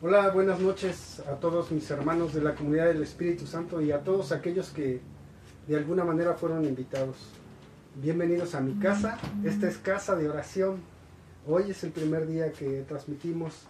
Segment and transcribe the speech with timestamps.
[0.00, 4.04] Hola, buenas noches a todos mis hermanos de la comunidad del Espíritu Santo y a
[4.04, 5.00] todos aquellos que
[5.66, 7.16] de alguna manera fueron invitados.
[7.96, 9.18] Bienvenidos a mi casa.
[9.42, 10.76] Esta es casa de oración.
[11.48, 13.64] Hoy es el primer día que transmitimos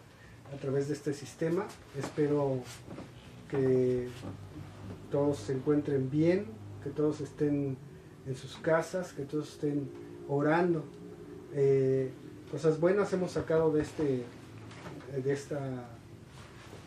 [0.55, 1.65] a través de este sistema.
[1.99, 2.59] Espero
[3.51, 4.11] que
[5.11, 6.45] todos se encuentren bien,
[6.85, 7.79] que todos estén
[8.27, 9.89] en sus casas, que todos estén
[10.29, 10.85] orando.
[11.55, 12.11] Eh,
[12.51, 14.25] cosas buenas hemos sacado de este
[15.25, 15.98] de esta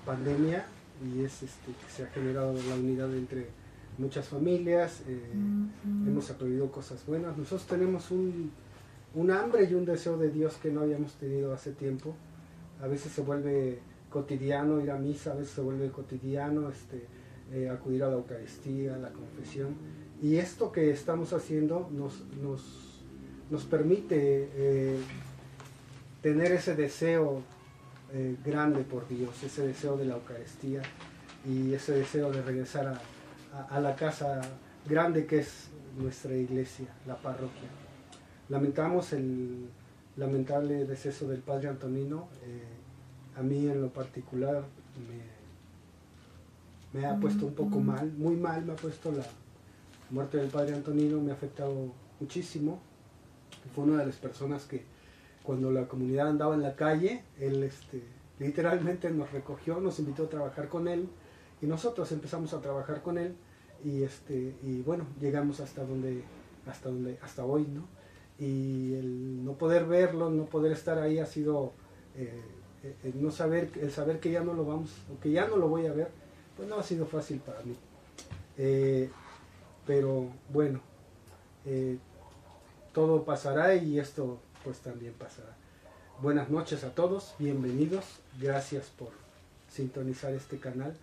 [0.05, 0.65] pandemia
[1.03, 3.47] y es este, que se ha generado la unidad entre
[3.97, 5.19] muchas familias, eh,
[6.07, 7.37] hemos aprendido cosas buenas.
[7.37, 8.51] Nosotros tenemos un,
[9.15, 12.15] un, hambre y un deseo de Dios que no habíamos tenido hace tiempo.
[12.81, 13.79] A veces se vuelve
[14.09, 17.05] cotidiano ir a misa, a veces se vuelve cotidiano este,
[17.53, 19.75] eh, acudir a la Eucaristía, a la confesión.
[20.21, 23.03] Y esto que estamos haciendo nos, nos,
[23.49, 24.97] nos permite eh,
[26.21, 27.41] tener ese deseo
[28.13, 30.81] eh, grande por Dios, ese deseo de la Eucaristía
[31.45, 34.41] y ese deseo de regresar a, a, la casa
[34.87, 37.69] grande que es nuestra iglesia, la parroquia.
[38.49, 39.69] Lamentamos el
[40.17, 42.27] lamentable deceso del padre Antonino.
[42.43, 44.63] Eh, a mí en lo particular
[46.93, 49.23] me, me, ha puesto un poco mal, muy mal me ha puesto la
[50.09, 52.81] muerte del padre Antonino, me ha afectado muchísimo.
[53.73, 54.83] Fue una de las personas que
[55.43, 58.03] cuando la comunidad andaba en la calle, él este,
[58.39, 61.07] literalmente nos recogió, nos invitó a trabajar con él
[61.61, 63.35] y nosotros empezamos a trabajar con él
[63.83, 66.23] y este y bueno llegamos hasta donde
[66.67, 67.85] hasta donde hasta hoy no
[68.39, 71.73] y el no poder verlo no poder estar ahí ha sido
[72.15, 72.41] eh,
[73.03, 75.67] el no saber el saber que ya no lo vamos o que ya no lo
[75.67, 76.09] voy a ver
[76.57, 77.75] pues no ha sido fácil para mí.
[78.57, 79.09] Eh,
[79.85, 80.81] pero bueno
[81.65, 81.97] eh,
[82.93, 85.55] todo pasará y esto pues también pasará.
[86.21, 88.05] Buenas noches a todos, bienvenidos,
[88.39, 89.09] gracias por
[89.69, 90.95] sintonizar este canal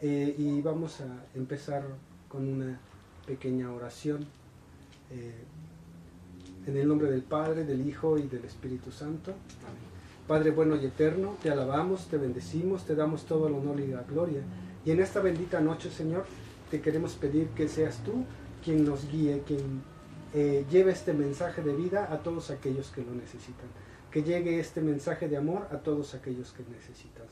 [0.00, 1.84] eh, y vamos a empezar
[2.28, 2.78] con una
[3.26, 4.26] pequeña oración
[5.10, 5.44] eh,
[6.66, 9.32] en el nombre del Padre, del Hijo y del Espíritu Santo.
[10.26, 14.02] Padre bueno y eterno, te alabamos, te bendecimos, te damos todo el honor y la
[14.02, 14.42] gloria.
[14.84, 16.26] Y en esta bendita noche, Señor,
[16.70, 18.24] te queremos pedir que seas tú
[18.62, 19.82] quien nos guíe, quien
[20.34, 23.66] eh, lleve este mensaje de vida a todos aquellos que lo necesitan.
[24.10, 27.24] Que llegue este mensaje de amor a todos aquellos que necesitan.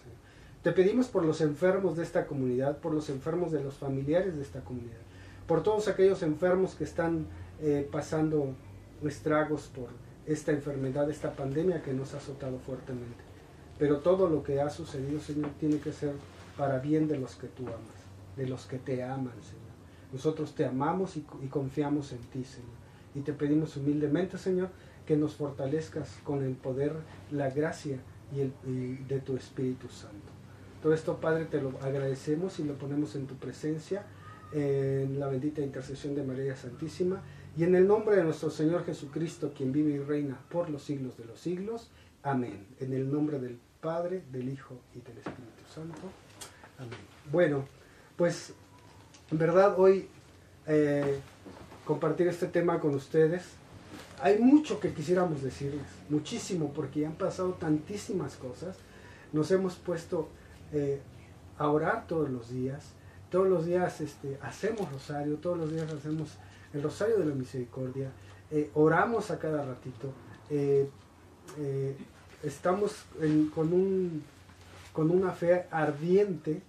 [0.62, 4.42] Te pedimos por los enfermos de esta comunidad, por los enfermos de los familiares de
[4.42, 4.98] esta comunidad,
[5.46, 7.26] por todos aquellos enfermos que están
[7.60, 8.54] eh, pasando
[9.04, 9.90] estragos por
[10.26, 13.22] esta enfermedad, esta pandemia que nos ha azotado fuertemente.
[13.78, 16.14] Pero todo lo que ha sucedido, Señor, tiene que ser
[16.56, 19.66] para bien de los que tú amas, de los que te aman, Señor.
[20.12, 22.75] Nosotros te amamos y confiamos en ti, Señor
[23.16, 24.69] y te pedimos humildemente, Señor,
[25.06, 26.93] que nos fortalezcas con el poder,
[27.31, 27.99] la gracia
[28.34, 30.32] y, el, de tu Espíritu Santo.
[30.82, 34.04] Todo esto, Padre, te lo agradecemos y lo ponemos en tu presencia,
[34.53, 37.22] en la bendita intercesión de María Santísima,
[37.56, 41.16] y en el nombre de nuestro Señor Jesucristo, quien vive y reina por los siglos
[41.16, 41.91] de los siglos.
[42.22, 42.66] Amén.
[42.81, 46.03] En el nombre del Padre, del Hijo y del Espíritu Santo.
[46.78, 46.98] Amén.
[47.33, 47.65] Bueno,
[48.16, 48.53] pues
[49.31, 50.09] en verdad hoy
[50.66, 51.19] eh,
[51.86, 53.44] compartir este tema con ustedes.
[54.20, 58.76] Hay mucho que quisiéramos decirles, muchísimo, porque han pasado tantísimas cosas.
[59.32, 60.28] Nos hemos puesto
[60.72, 61.00] eh,
[61.56, 62.92] a orar todos los días.
[63.30, 66.36] Todos los días este, hacemos rosario, todos los días hacemos
[66.74, 68.10] el rosario de la misericordia.
[68.50, 70.12] Eh, oramos a cada ratito.
[70.50, 70.88] Eh,
[72.42, 73.04] estamos
[73.54, 74.22] con, un,
[74.92, 76.62] con una fe ardiente,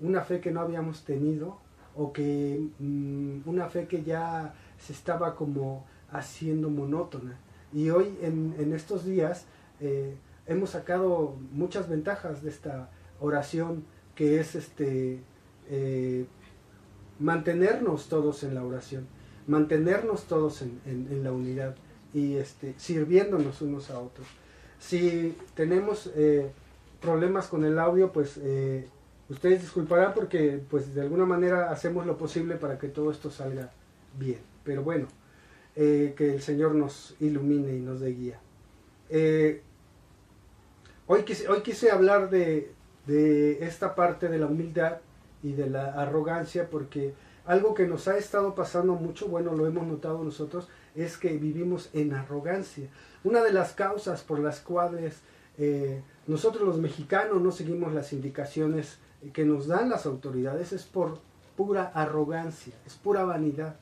[0.00, 1.58] una fe que no habíamos tenido
[1.98, 7.36] o que mm, una fe que ya se estaba como haciendo monótona.
[7.72, 9.46] Y hoy en, estos días
[9.80, 10.14] eh,
[10.46, 12.88] hemos sacado muchas ventajas de esta
[13.20, 15.20] oración que es este
[15.68, 16.24] eh,
[17.18, 19.08] mantenernos todos en la oración,
[19.48, 21.74] mantenernos todos en, la unidad
[22.14, 24.28] y este, sirviéndonos unos a otros.
[24.78, 26.52] Si tenemos eh,
[27.00, 28.38] problemas con el audio, pues
[29.28, 33.70] Ustedes disculparán porque pues de alguna manera hacemos lo posible para que todo esto salga
[34.18, 34.40] bien.
[34.64, 35.06] Pero bueno,
[35.76, 38.40] eh, que el Señor nos ilumine y nos dé guía.
[39.10, 39.62] Eh,
[41.06, 42.72] hoy, quise, hoy quise hablar de,
[43.06, 44.98] de esta parte de la humildad
[45.42, 47.14] y de la arrogancia porque
[47.46, 51.88] algo que nos ha estado pasando mucho, bueno, lo hemos notado nosotros, es que vivimos
[51.94, 52.88] en arrogancia.
[53.24, 55.20] Una de las causas por las cuales
[55.56, 58.98] eh, nosotros los mexicanos no seguimos las indicaciones
[59.32, 61.18] que nos dan las autoridades es por
[61.56, 63.76] pura arrogancia, es pura vanidad.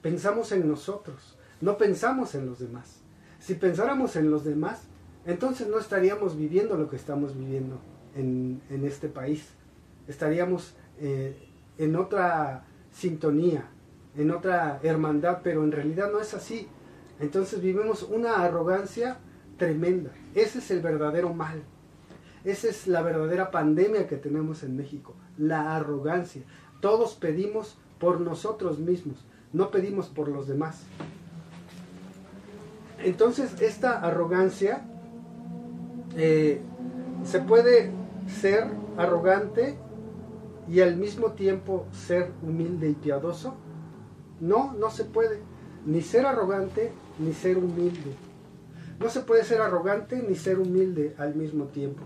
[0.00, 3.00] Pensamos en nosotros, no pensamos en los demás.
[3.40, 4.82] Si pensáramos en los demás,
[5.26, 7.80] entonces no estaríamos viviendo lo que estamos viviendo
[8.14, 9.48] en, este país.
[10.06, 11.36] Estaríamos eh,
[11.78, 13.68] en otra sintonía,
[14.16, 16.68] en otra hermandad, pero en realidad no es así.
[17.20, 19.18] Entonces vivimos una arrogancia
[19.56, 20.10] tremenda.
[20.34, 21.62] Ese es el verdadero mal.
[22.44, 26.42] Esa es la verdadera pandemia que tenemos en México, la arrogancia.
[26.80, 30.82] Todos pedimos por nosotros mismos, no pedimos por los demás.
[32.98, 34.82] Entonces esta arrogancia
[36.16, 36.60] eh,
[37.24, 37.90] se puede
[38.28, 39.76] ser arrogante
[40.68, 43.54] y al mismo tiempo ser humilde y piadoso.
[44.40, 45.40] No, no se puede.
[45.86, 48.14] Ni ser arrogante ni ser humilde.
[49.00, 52.02] No se puede ser arrogante ni ser humilde al mismo tiempo.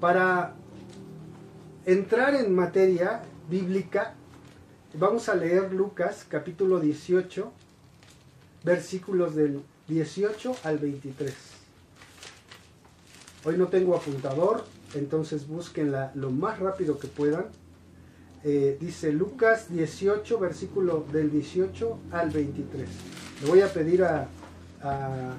[0.00, 0.54] Para
[1.84, 4.14] entrar en materia bíblica,
[4.94, 7.50] vamos a leer Lucas capítulo 18,
[8.62, 11.34] versículos del 18 al 23.
[13.44, 14.64] Hoy no tengo apuntador,
[14.94, 17.46] entonces búsquenla lo más rápido que puedan.
[18.44, 22.88] Eh, dice Lucas 18, versículo del 18 al 23.
[23.42, 24.28] Le voy a pedir a,
[24.80, 25.34] a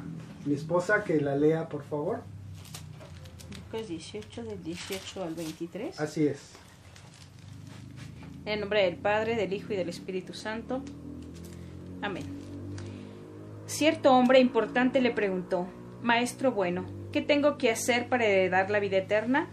[0.46, 2.20] mi esposa que la lea, por favor.
[3.72, 6.00] Lucas 18, del 18 al 23.
[6.00, 6.54] Así es.
[8.46, 10.82] En nombre del Padre, del Hijo y del Espíritu Santo.
[12.02, 12.24] Amén.
[13.68, 15.68] Cierto hombre importante le preguntó,
[16.02, 19.48] Maestro bueno, ¿qué tengo que hacer para heredar la vida eterna?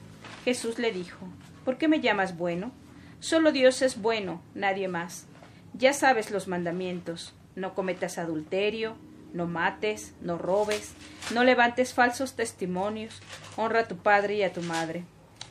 [0.47, 1.27] Jesús le dijo,
[1.67, 2.73] ¿por qué me llamas bueno?
[3.21, 5.27] Solo Dios es bueno, nadie más.
[5.75, 8.97] Ya sabes los mandamientos, no cometas adulterio,
[9.37, 10.95] no mates, no robes,
[11.33, 13.21] no levantes falsos testimonios,
[13.57, 15.05] honra a tu padre y a tu madre.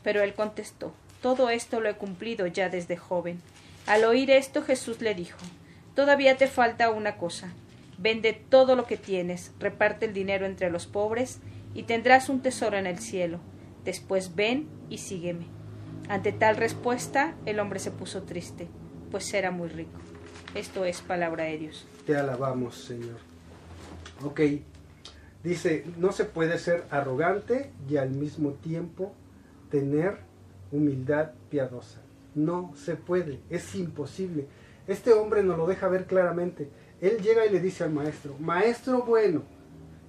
[0.04, 3.42] Pero él contestó, todo esto lo he cumplido ya desde joven.
[3.88, 5.40] Al oír esto Jesús le dijo,
[5.96, 7.54] todavía te falta una cosa.
[7.98, 11.40] Vende todo lo que tienes, reparte el dinero entre los pobres,
[11.74, 13.40] y tendrás un tesoro en el cielo.
[13.84, 15.46] Después ven y sígueme.
[16.10, 18.68] Ante tal respuesta, el hombre se puso triste,
[19.12, 20.00] pues era muy rico.
[20.56, 21.86] Esto es palabra de Dios.
[22.06, 23.35] Te alabamos, Señor.
[24.24, 24.42] Ok,
[25.44, 29.14] dice, no se puede ser arrogante y al mismo tiempo
[29.70, 30.18] tener
[30.72, 32.02] humildad piadosa.
[32.34, 34.48] No se puede, es imposible.
[34.88, 36.70] Este hombre nos lo deja ver claramente.
[37.02, 39.44] Él llega y le dice al maestro, maestro bueno,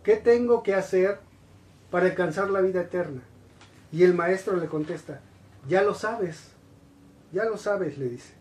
[0.02, 1.18] ¿qué tengo que hacer
[1.90, 3.22] para alcanzar la vida eterna?
[3.92, 5.20] Y el maestro le contesta,
[5.68, 6.50] ya lo sabes,
[7.32, 8.34] ya lo sabes, le dice.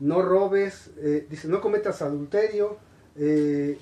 [0.00, 2.78] No robes, eh, dice, no cometas adulterio,
[3.16, 3.78] eh,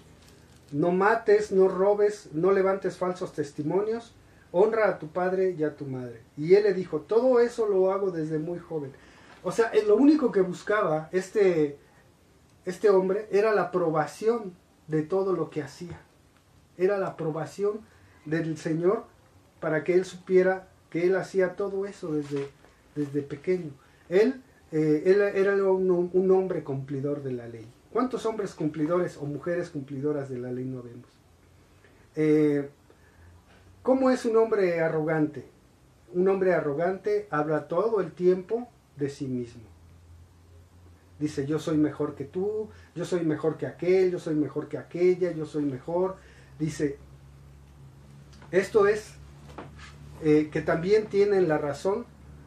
[0.73, 4.15] no mates, no robes, no levantes falsos testimonios,
[4.51, 6.21] honra a tu padre y a tu madre.
[6.37, 8.93] Y él le dijo, todo eso lo hago desde muy joven.
[9.43, 11.79] O sea, lo único que buscaba este,
[12.65, 14.55] este hombre era la aprobación
[14.87, 16.01] de todo lo que hacía.
[16.79, 17.81] Era la aprobación
[18.25, 19.05] del Señor
[19.61, 22.49] para que él supiera que él hacía todo eso desde,
[22.95, 23.71] desde pequeño.
[24.09, 25.03] Él, eh,
[25.35, 27.67] era un, un hombre cumplidor de la ley.
[27.93, 31.09] ¿Cuántos hombres cumplidores o mujeres cumplidoras de la ley no vemos?
[32.17, 32.71] Eh,
[33.83, 35.45] ¿Cómo es un hombre arrogante?
[36.15, 39.63] Un hombre arrogante habla todo el tiempo de sí mismo.
[41.19, 44.79] Dice, yo soy mejor que tú, yo soy mejor que aquel, yo soy mejor que
[44.79, 46.17] aquella, yo soy mejor.
[46.59, 46.99] Dice,
[48.51, 49.15] esto es
[50.23, 52.07] eh, que también tienen la razón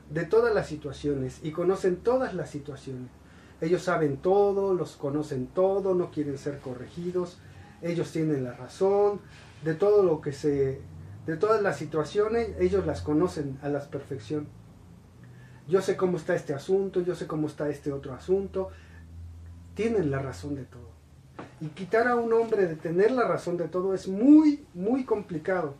[0.09, 3.09] de todas las situaciones y conocen todas las situaciones.
[3.61, 7.37] Ellos saben todo, los conocen todo, no quieren ser corregidos,
[7.81, 9.21] ellos tienen la razón,
[9.63, 10.81] de todo lo que se,
[11.25, 14.47] de todas las situaciones, ellos las conocen a la perfección.
[15.67, 18.69] Yo sé cómo está este asunto, yo sé cómo está este otro asunto,
[19.73, 20.89] tienen la razón de todo.
[21.61, 25.75] Y quitar a un hombre de tener la razón de todo es muy, muy complicado.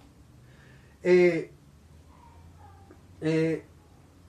[1.04, 1.52] Eh,
[3.22, 3.64] eh,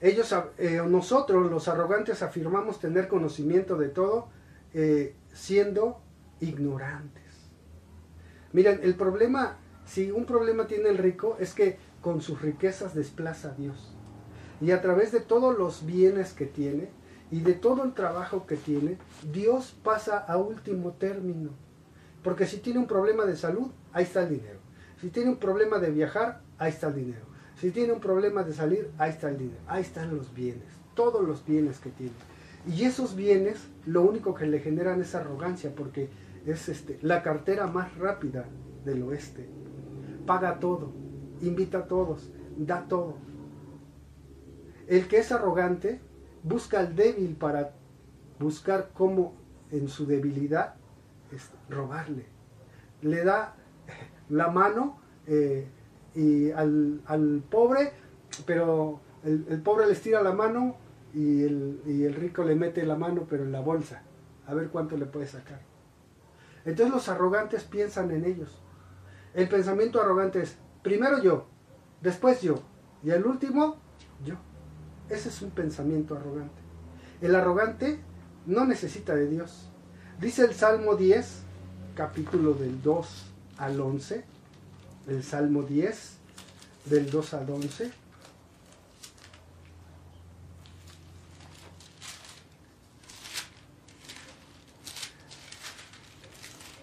[0.00, 4.28] ellos, eh, nosotros los arrogantes afirmamos tener conocimiento de todo
[4.74, 6.00] eh, siendo
[6.40, 7.24] ignorantes.
[8.52, 13.48] Miren, el problema, si un problema tiene el rico, es que con sus riquezas desplaza
[13.48, 13.94] a Dios.
[14.60, 16.88] Y a través de todos los bienes que tiene
[17.30, 18.98] y de todo el trabajo que tiene,
[19.32, 21.50] Dios pasa a último término.
[22.22, 24.58] Porque si tiene un problema de salud, ahí está el dinero.
[25.00, 27.35] Si tiene un problema de viajar, ahí está el dinero.
[27.56, 31.26] Si tiene un problema de salir, ahí está el dinero, ahí están los bienes, todos
[31.26, 32.12] los bienes que tiene.
[32.66, 36.10] Y esos bienes lo único que le generan es arrogancia porque
[36.44, 38.44] es este, la cartera más rápida
[38.84, 39.48] del oeste.
[40.26, 40.92] Paga todo,
[41.40, 43.16] invita a todos, da todo.
[44.86, 46.00] El que es arrogante
[46.42, 47.72] busca al débil para
[48.38, 49.34] buscar cómo
[49.70, 50.74] en su debilidad
[51.32, 52.26] es robarle.
[53.00, 53.56] Le da
[54.28, 55.68] la mano eh,
[56.16, 57.92] y al, al pobre,
[58.46, 60.76] pero el, el, pobre les tira la mano
[61.14, 64.02] y el, y el rico le mete la mano, pero en la bolsa,
[64.46, 65.60] a ver cuánto le puede sacar.
[66.64, 68.58] Entonces los arrogantes piensan en ellos.
[69.34, 71.46] El pensamiento arrogante es, primero yo,
[72.00, 72.56] después yo,
[73.04, 73.76] y el último,
[74.24, 74.34] yo.
[75.10, 76.60] Ese es un pensamiento arrogante.
[77.20, 78.00] El arrogante
[78.46, 79.70] no necesita de Dios.
[80.18, 81.42] Dice el Salmo 10,
[81.94, 84.24] capítulo del 2 al 11,
[85.08, 86.16] el Salmo 10,
[86.86, 87.90] del 2 al 11.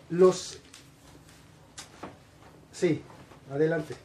[0.09, 0.59] Los...
[2.71, 3.01] Sí,
[3.51, 3.95] adelante.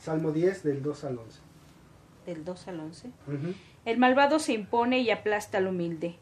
[0.00, 1.40] Salmo 10 del 2 al 11.
[2.26, 3.10] Del 2 al 11.
[3.84, 6.16] El malvado se impone y aplasta al humilde,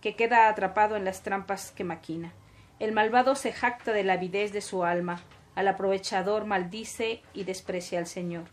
[0.00, 2.32] que queda atrapado en las trampas que maquina.
[2.78, 5.22] El malvado se jacta de la avidez de su alma,
[5.54, 8.44] al aprovechador maldice y desprecia al Señor.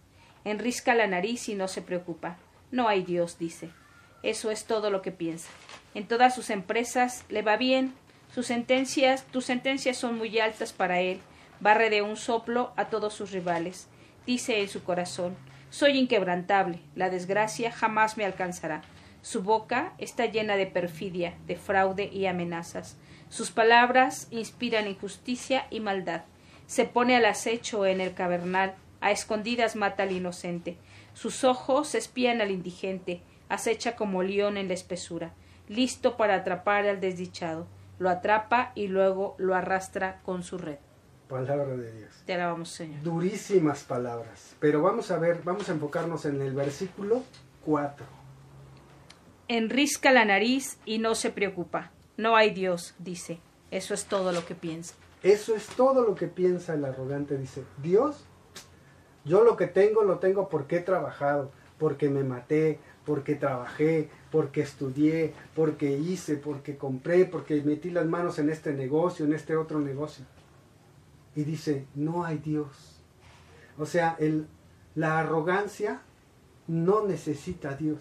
[0.45, 2.37] Enrisca la nariz y no se preocupa.
[2.71, 3.69] No hay Dios, dice.
[4.23, 5.49] Eso es todo lo que piensa.
[5.93, 7.93] En todas sus empresas le va bien.
[8.33, 11.19] Sus sentencias, tus sentencias son muy altas para él.
[11.59, 13.87] Barre de un soplo a todos sus rivales.
[14.25, 15.35] Dice en su corazón
[15.69, 16.79] Soy inquebrantable.
[16.95, 18.81] La desgracia jamás me alcanzará.
[19.21, 22.97] Su boca está llena de perfidia, de fraude y amenazas.
[23.29, 26.23] Sus palabras inspiran injusticia y maldad.
[26.69, 30.77] Se pone al acecho en el cavernal, a escondidas mata al inocente.
[31.15, 35.33] Sus ojos espían al indigente, acecha como león en la espesura,
[35.67, 37.65] listo para atrapar al desdichado.
[37.97, 40.77] Lo atrapa y luego lo arrastra con su red.
[41.27, 42.21] Palabra de Dios.
[42.27, 43.01] Te alabamos, Señor.
[43.01, 44.55] Durísimas palabras.
[44.59, 47.23] Pero vamos a ver, vamos a enfocarnos en el versículo
[47.65, 48.05] 4.
[49.47, 51.89] Enrisca la nariz y no se preocupa.
[52.15, 53.39] No hay Dios, dice.
[53.71, 54.93] Eso es todo lo que piensa.
[55.23, 57.37] Eso es todo lo que piensa el arrogante.
[57.37, 58.25] Dice, Dios,
[59.25, 64.61] yo lo que tengo lo tengo porque he trabajado, porque me maté, porque trabajé, porque
[64.61, 69.79] estudié, porque hice, porque compré, porque metí las manos en este negocio, en este otro
[69.79, 70.25] negocio.
[71.35, 73.01] Y dice, no hay Dios.
[73.77, 74.47] O sea, el,
[74.95, 76.01] la arrogancia
[76.67, 77.99] no necesita Dios.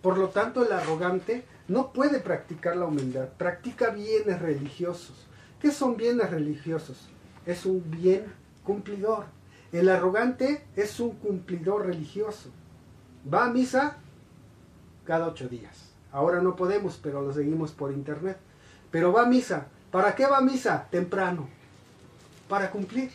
[0.00, 5.28] Por lo tanto, el arrogante no puede practicar la humildad, practica bienes religiosos.
[5.62, 7.08] ¿Qué son bienes religiosos?
[7.46, 8.24] Es un bien
[8.64, 9.26] cumplidor.
[9.70, 12.50] El arrogante es un cumplidor religioso.
[13.32, 13.98] Va a misa
[15.04, 15.92] cada ocho días.
[16.10, 18.38] Ahora no podemos, pero lo seguimos por internet.
[18.90, 19.68] Pero va a misa.
[19.92, 20.88] ¿Para qué va a misa?
[20.90, 21.48] Temprano.
[22.48, 23.12] Para cumplir.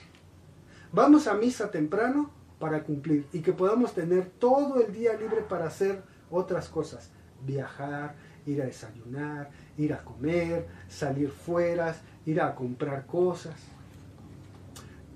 [0.93, 5.65] Vamos a misa temprano para cumplir y que podamos tener todo el día libre para
[5.65, 6.01] hacer
[6.31, 7.09] otras cosas.
[7.45, 11.93] Viajar, ir a desayunar, ir a comer, salir fuera,
[12.27, 13.55] ir a comprar cosas.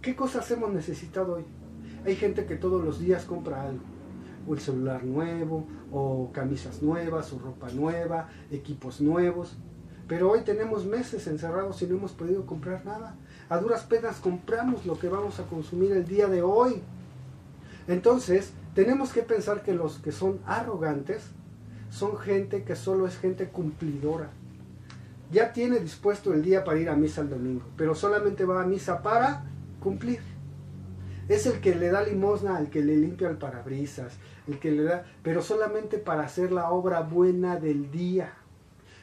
[0.01, 1.45] ¿Qué cosas hemos necesitado hoy?
[2.05, 3.83] Hay gente que todos los días compra algo.
[4.47, 9.57] O el celular nuevo, o camisas nuevas, o ropa nueva, equipos nuevos.
[10.07, 13.15] Pero hoy tenemos meses encerrados y no hemos podido comprar nada.
[13.49, 16.81] A duras penas compramos lo que vamos a consumir el día de hoy.
[17.87, 21.23] Entonces, tenemos que pensar que los que son arrogantes
[21.89, 24.29] son gente que solo es gente cumplidora.
[25.31, 28.65] Ya tiene dispuesto el día para ir a misa el domingo, pero solamente va a
[28.65, 29.45] misa para
[29.79, 30.19] cumplir.
[31.29, 34.83] Es el que le da limosna al que le limpia el parabrisas, el que le
[34.83, 38.33] da, pero solamente para hacer la obra buena del día.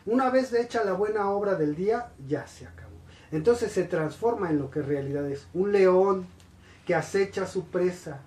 [0.05, 2.97] Una vez hecha la buena obra del día, ya se acabó.
[3.31, 6.27] Entonces se transforma en lo que en realidad es un león
[6.87, 8.21] que acecha a su presa,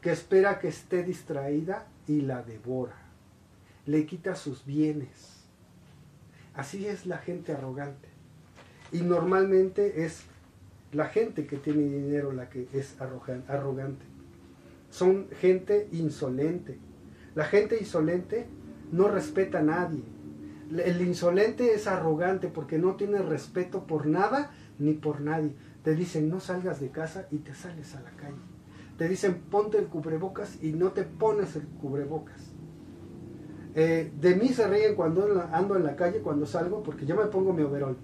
[0.00, 3.06] que espera que esté distraída y la devora
[3.86, 5.35] le quita sus bienes.
[6.56, 8.08] Así es la gente arrogante.
[8.90, 10.22] Y normalmente es
[10.92, 14.04] la gente que tiene dinero la que es arrogante.
[14.90, 16.78] Son gente insolente.
[17.34, 18.46] La gente insolente
[18.90, 20.02] no respeta a nadie.
[20.70, 25.52] El insolente es arrogante porque no tiene respeto por nada ni por nadie.
[25.84, 28.36] Te dicen no salgas de casa y te sales a la calle.
[28.96, 32.55] Te dicen ponte el cubrebocas y no te pones el cubrebocas.
[33.78, 37.26] Eh, de mí se ríen cuando ando en la calle, cuando salgo, porque yo me
[37.26, 37.94] pongo mi overol.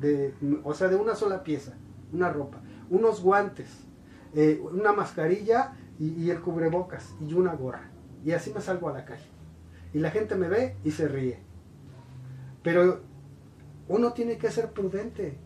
[0.00, 1.72] De, o sea, de una sola pieza,
[2.12, 3.68] una ropa, unos guantes,
[4.32, 7.90] eh, una mascarilla y, el cubrebocas y una gorra.
[8.24, 9.26] Y así me salgo a la calle.
[9.92, 11.40] Y la gente me ve y se ríe.
[12.62, 13.00] Pero
[13.88, 15.36] uno tiene que ser prudente.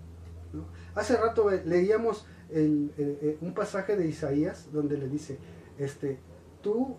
[0.95, 5.39] Hace rato eh, leíamos un pasaje de Isaías donde le dice,
[5.79, 6.19] este,
[6.61, 6.97] tú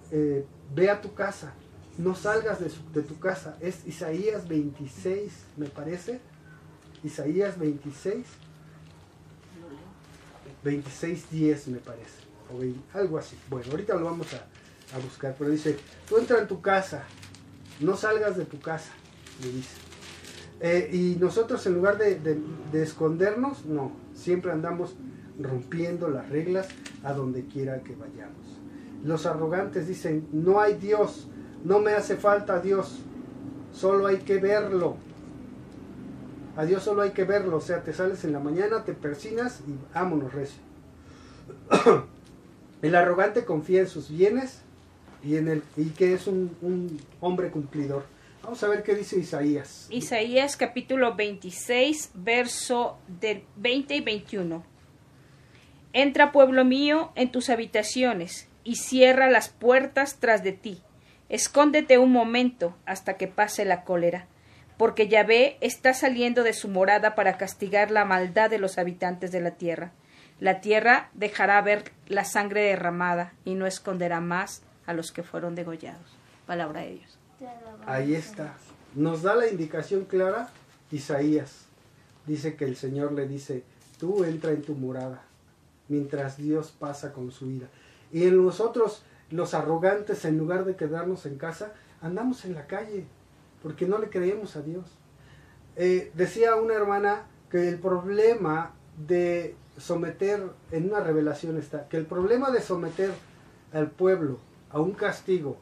[0.73, 1.53] ve a tu casa
[1.97, 3.57] no salgas de, tu casa.
[3.59, 6.19] Es Isaías 26, me parece.
[7.03, 8.25] Isaías 26.
[10.63, 12.21] 26.10 me parece,
[12.51, 13.35] o algo así.
[13.49, 17.03] Bueno, ahorita lo vamos a, buscar, pero dice, tú entra en tu casa,
[17.79, 18.91] no salgas de tu casa,
[19.41, 19.77] le dice.
[20.59, 22.39] Eh, y nosotros en lugar de,
[22.73, 24.95] escondernos, no, siempre andamos
[25.39, 26.67] rompiendo las reglas
[27.03, 28.59] a donde quiera que vayamos.
[29.03, 31.27] Los arrogantes dicen, no hay Dios,
[31.63, 32.99] no me hace falta Dios,
[33.73, 34.95] solo hay que verlo.
[36.57, 39.61] A Dios solo hay que verlo, o sea, te sales en la mañana, te persinas
[39.67, 40.61] y vámonos recio.
[42.81, 44.61] el arrogante confía en sus bienes
[45.23, 48.03] y en el y que es un, un hombre cumplidor.
[48.43, 49.87] Vamos a ver qué dice Isaías.
[49.91, 54.63] Isaías capítulo 26, verso del 20 y 21.
[55.93, 60.81] Entra, pueblo mío, en tus habitaciones, y cierra las puertas tras de ti.
[61.31, 64.27] Escóndete un momento hasta que pase la cólera,
[64.75, 69.39] porque Yahvé está saliendo de su morada para castigar la maldad de los habitantes de
[69.39, 69.93] la tierra.
[70.41, 75.55] La tierra dejará ver la sangre derramada y no esconderá más a los que fueron
[75.55, 76.17] degollados.
[76.45, 77.17] Palabra de Dios.
[77.85, 78.53] Ahí está.
[78.93, 80.49] Nos da la indicación clara
[80.91, 81.65] Isaías.
[82.25, 83.63] Dice que el Señor le dice,
[83.97, 85.23] tú entra en tu morada,
[85.87, 87.67] mientras Dios pasa con su ira.
[88.11, 93.05] Y en nosotros, los arrogantes, en lugar de quedarnos en casa, andamos en la calle,
[93.63, 94.85] porque no le creemos a Dios.
[95.75, 102.05] Eh, decía una hermana que el problema de someter, en una revelación está, que el
[102.05, 103.11] problema de someter
[103.73, 104.37] al pueblo
[104.69, 105.57] a un castigo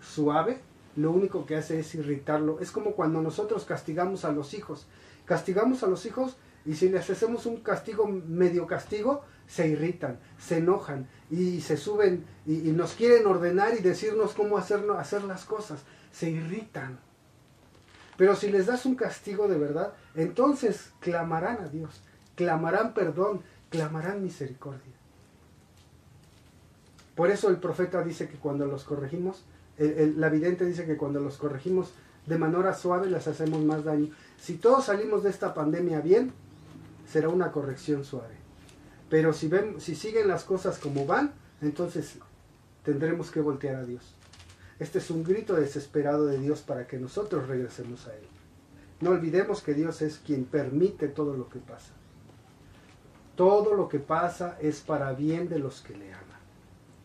[0.00, 0.60] suave,
[0.94, 2.58] lo único que hace es irritarlo.
[2.60, 4.86] Es como cuando nosotros castigamos a los hijos.
[5.26, 10.58] Castigamos a los hijos y si les hacemos un castigo, medio castigo, se irritan, se
[10.58, 15.82] enojan y se suben y, nos quieren ordenar y decirnos cómo hacer, hacer las cosas.
[16.12, 16.98] Se irritan.
[18.16, 22.02] Pero si les das un castigo de verdad, entonces clamarán a Dios,
[22.34, 24.94] clamarán perdón, clamarán misericordia.
[27.14, 29.44] Por eso el profeta dice que cuando los corregimos,
[29.78, 31.92] la vidente dice que cuando los corregimos
[32.26, 34.10] de manera suave les hacemos más daño.
[34.38, 36.32] Si todos salimos de esta pandemia bien,
[37.06, 38.35] será una corrección suave.
[39.08, 42.18] Pero si, ven, si siguen las cosas como van, entonces
[42.82, 44.14] tendremos que voltear a Dios.
[44.78, 48.26] Este es un grito desesperado de Dios para que nosotros regresemos a Él.
[49.00, 51.92] No olvidemos que Dios es quien permite todo lo que pasa.
[53.36, 56.24] Todo lo que pasa es para bien de los que le aman.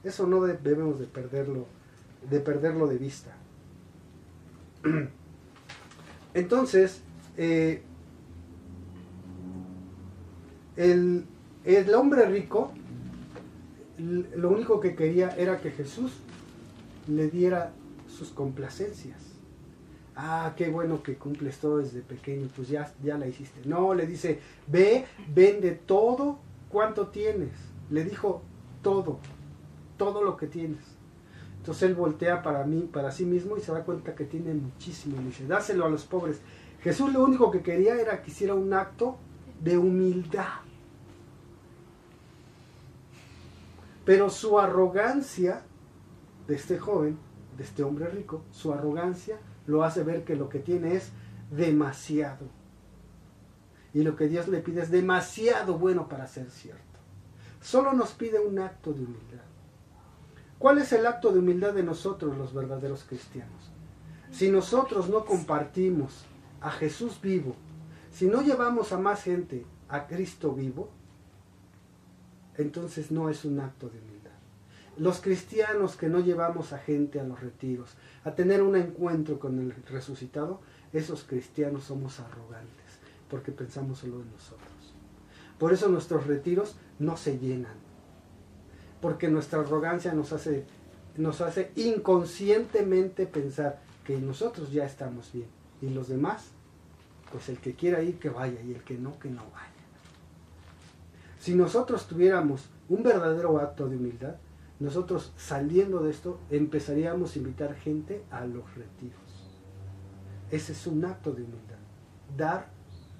[0.04, 1.68] Eso no debemos de perderlo
[2.30, 3.32] de perderlo de vista.
[6.34, 7.02] Entonces,
[7.38, 7.82] eh,
[10.76, 11.26] el,
[11.66, 12.72] el hombre rico,
[13.98, 16.14] lo único que quería era que Jesús
[17.08, 17.74] le diera
[18.08, 19.20] sus complacencias.
[20.16, 23.62] Ah, qué bueno que cumples todo desde pequeño, pues ya, ya la hiciste.
[23.66, 27.52] No, le dice, ve, vende todo cuanto tienes.
[27.90, 28.42] Le dijo
[28.82, 29.20] todo,
[29.98, 30.84] todo lo que tienes.
[31.58, 35.22] Entonces él voltea para mí, para sí mismo y se da cuenta que tiene muchísimo
[35.22, 36.42] y dice, dáselo a los pobres.
[36.82, 39.18] Jesús lo único que quería era que hiciera un acto
[39.64, 40.62] de humildad.
[44.06, 45.64] Pero su arrogancia
[46.48, 47.18] de este joven,
[47.58, 51.12] de este hombre rico, su arrogancia lo hace ver que lo que tiene es
[51.52, 52.48] demasiado.
[53.94, 56.82] Y lo que Dios le pide es demasiado bueno para ser cierto.
[57.62, 59.44] Solo nos pide un acto de humildad.
[60.58, 63.72] ¿Cuál es el acto de humildad de nosotros los verdaderos cristianos?
[64.32, 66.24] Si nosotros no compartimos
[66.62, 67.56] a Jesús vivo,
[68.12, 70.90] si no llevamos a más gente a Cristo vivo,
[72.62, 74.32] entonces no es un acto de humildad.
[74.98, 77.92] Los cristianos que no llevamos a gente a los retiros,
[78.24, 80.62] a tener un encuentro con el resucitado,
[80.94, 84.70] esos cristianos somos arrogantes, porque pensamos solo en nosotros.
[85.58, 87.92] Por eso nuestros retiros no se llenan
[89.02, 90.64] porque nuestra arrogancia nos hace,
[91.18, 95.48] nos hace inconscientemente pensar que nosotros ya estamos bien
[95.82, 96.50] y los demás,
[97.32, 99.71] pues el que quiera ir que vaya y el que no, que no vaya.
[101.42, 104.36] Si nosotros tuviéramos un verdadero acto de humildad,
[104.80, 109.50] nosotros saliendo de esto empezaríamos a invitar gente a los retiros.
[110.52, 111.80] Ese es un acto de humildad.
[112.38, 112.68] Dar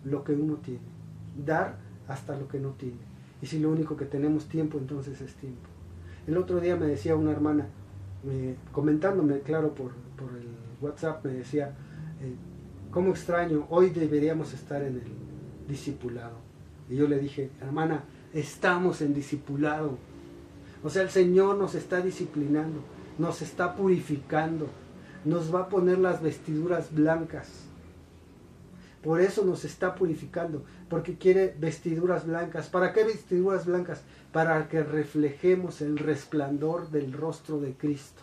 [0.04, 0.86] lo que uno tiene.
[1.36, 3.00] Dar hasta lo que no tiene.
[3.42, 5.68] Y si lo único que tenemos tiempo, entonces es tiempo.
[6.28, 7.70] El otro día me decía una hermana,
[8.72, 9.94] comentándome, claro, por,
[10.38, 10.48] el
[10.80, 11.74] WhatsApp, me decía,
[12.22, 12.36] eh,
[12.92, 13.66] ¿cómo extraño?
[13.72, 15.12] Hoy deberíamos estar en el
[15.68, 16.51] discipulado.
[16.92, 19.98] Y yo le dije, hermana, estamos en discipulado.
[20.84, 22.82] O sea, el Señor nos está disciplinando,
[23.18, 24.68] nos está purificando,
[25.24, 27.50] nos va a poner las vestiduras blancas.
[29.02, 32.68] Por eso nos está purificando, porque quiere vestiduras blancas.
[32.68, 34.02] ¿Para qué vestiduras blancas?
[34.34, 38.22] Para que reflejemos el resplandor del rostro de Cristo.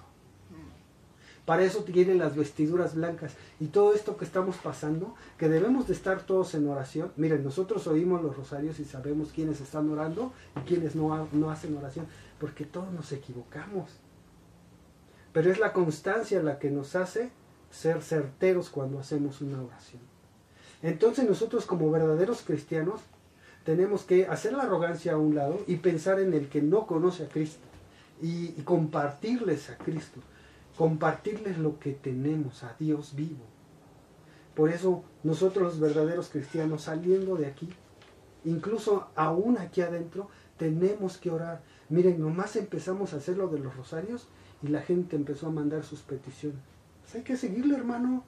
[1.48, 3.32] Para eso tienen las vestiduras blancas.
[3.58, 7.10] Y todo esto que estamos pasando, que debemos de estar todos en oración.
[7.16, 11.74] Miren, nosotros oímos los rosarios y sabemos quiénes están orando y quiénes no, no hacen
[11.74, 12.06] oración,
[12.38, 13.88] porque todos nos equivocamos.
[15.32, 17.30] Pero es la constancia la que nos hace
[17.70, 20.02] ser certeros cuando hacemos una oración.
[20.82, 23.00] Entonces nosotros como verdaderos cristianos
[23.64, 27.24] tenemos que hacer la arrogancia a un lado y pensar en el que no conoce
[27.24, 27.66] a Cristo
[28.20, 30.20] y, y compartirles a Cristo
[30.78, 33.44] compartirles lo que tenemos, a Dios vivo.
[34.54, 37.68] Por eso nosotros los verdaderos cristianos saliendo de aquí,
[38.44, 41.62] incluso aún aquí adentro, tenemos que orar.
[41.88, 44.28] Miren, nomás empezamos a hacer lo de los rosarios
[44.62, 46.60] y la gente empezó a mandar sus peticiones.
[47.02, 48.22] Pues hay que seguirle, hermano.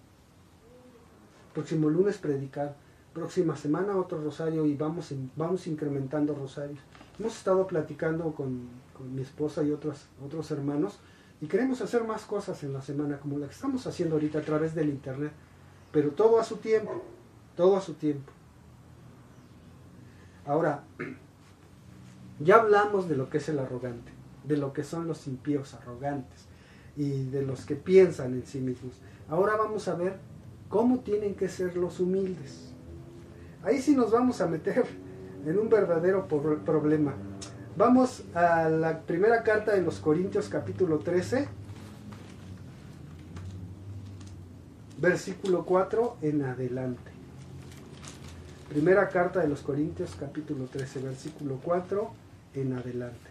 [1.55, 2.75] Próximo lunes predicar,
[3.15, 6.81] próxima semana otro rosario y vamos, vamos incrementando rosarios.
[7.21, 10.99] Hemos estado platicando con, con mi esposa y otros, otros hermanos
[11.41, 14.43] y queremos hacer más cosas en la semana, como la que estamos haciendo ahorita a
[14.43, 15.33] través del Internet.
[15.91, 17.03] Pero todo a su tiempo,
[17.57, 18.31] todo a su tiempo.
[20.47, 20.85] Ahora,
[22.41, 24.13] ya hablamos de lo que es el arrogante,
[24.45, 26.47] de lo que son los impíos arrogantes
[26.97, 28.95] y de los que piensan en sí mismos.
[29.29, 30.19] Ahora vamos a ver
[30.69, 32.73] cómo tienen que ser los humildes.
[33.63, 34.85] Ahí sí nos vamos a meter
[35.47, 37.15] en un verdadero problema.
[37.81, 41.49] Vamos a la primera carta de los Corintios capítulo 13,
[44.99, 47.11] versículo 4 en adelante.
[48.69, 52.11] Primera carta de los Corintios capítulo 13, versículo 4
[52.57, 53.31] en adelante.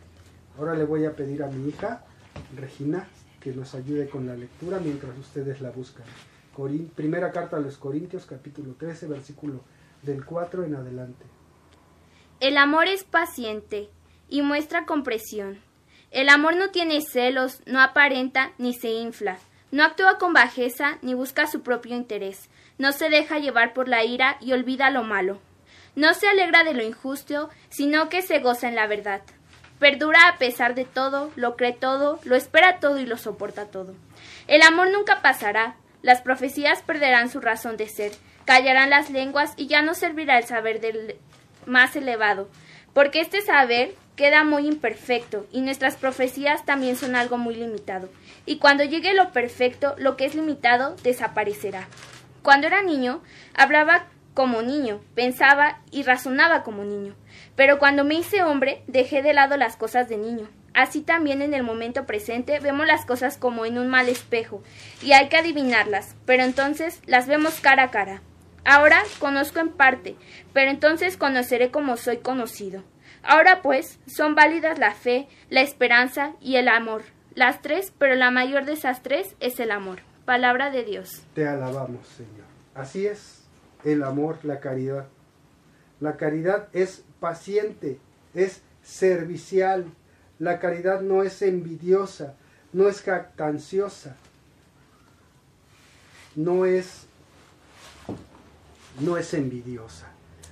[0.57, 2.01] Ahora le voy a pedir a mi hija,
[2.57, 3.07] Regina,
[3.39, 6.07] que nos ayude con la lectura mientras ustedes la buscan.
[6.95, 9.59] primera carta de los Corintios capítulo 13, versículo
[10.01, 11.27] del 4 en adelante.
[12.39, 13.91] El amor es paciente
[14.29, 15.59] y muestra compresión.
[16.11, 19.37] El amor no tiene celos, no aparenta ni se infla,
[19.71, 24.03] no actúa con bajeza ni busca su propio interés, no se deja llevar por la
[24.03, 25.39] ira y olvida lo malo.
[25.95, 29.21] No se alegra de lo injusto, sino que se goza en la verdad.
[29.79, 33.95] Perdura a pesar de todo, lo cree todo, lo espera todo y lo soporta todo.
[34.47, 38.11] El amor nunca pasará, las profecías perderán su razón de ser,
[38.45, 41.17] callarán las lenguas y ya no servirá el saber del
[41.65, 42.49] más elevado,
[42.93, 48.09] porque este saber queda muy imperfecto y nuestras profecías también son algo muy limitado.
[48.45, 51.87] Y cuando llegue lo perfecto, lo que es limitado desaparecerá.
[52.43, 53.21] Cuando era niño,
[53.53, 57.15] hablaba como niño, pensaba y razonaba como niño.
[57.55, 60.49] Pero cuando me hice hombre, dejé de lado las cosas de niño.
[60.73, 64.61] Así también en el momento presente vemos las cosas como en un mal espejo,
[65.01, 68.21] y hay que adivinarlas, pero entonces las vemos cara a cara.
[68.65, 70.17] Ahora conozco en parte,
[70.51, 72.83] pero entonces conoceré como soy conocido.
[73.23, 77.03] Ahora pues son válidas la fe, la esperanza y el amor.
[77.35, 79.99] Las tres, pero la mayor de esas tres es el amor.
[80.25, 81.23] Palabra de Dios.
[81.33, 82.45] Te alabamos, Señor.
[82.75, 83.43] Así es
[83.83, 85.07] el amor, la caridad.
[85.99, 87.99] La caridad es paciente,
[88.33, 89.85] es servicial.
[90.37, 92.35] La caridad no es envidiosa,
[92.71, 94.15] no es jactanciosa,
[96.35, 97.07] no es
[98.99, 100.07] no es envidiosa.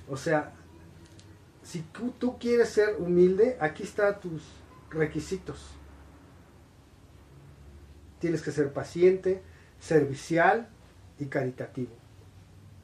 [0.08, 0.52] O sea,
[1.68, 1.84] si
[2.18, 4.42] tú, quieres ser humilde, aquí están tus
[4.90, 5.66] requisitos.
[8.20, 9.42] Tienes que ser paciente,
[9.78, 10.68] servicial
[11.18, 11.90] y caritativo.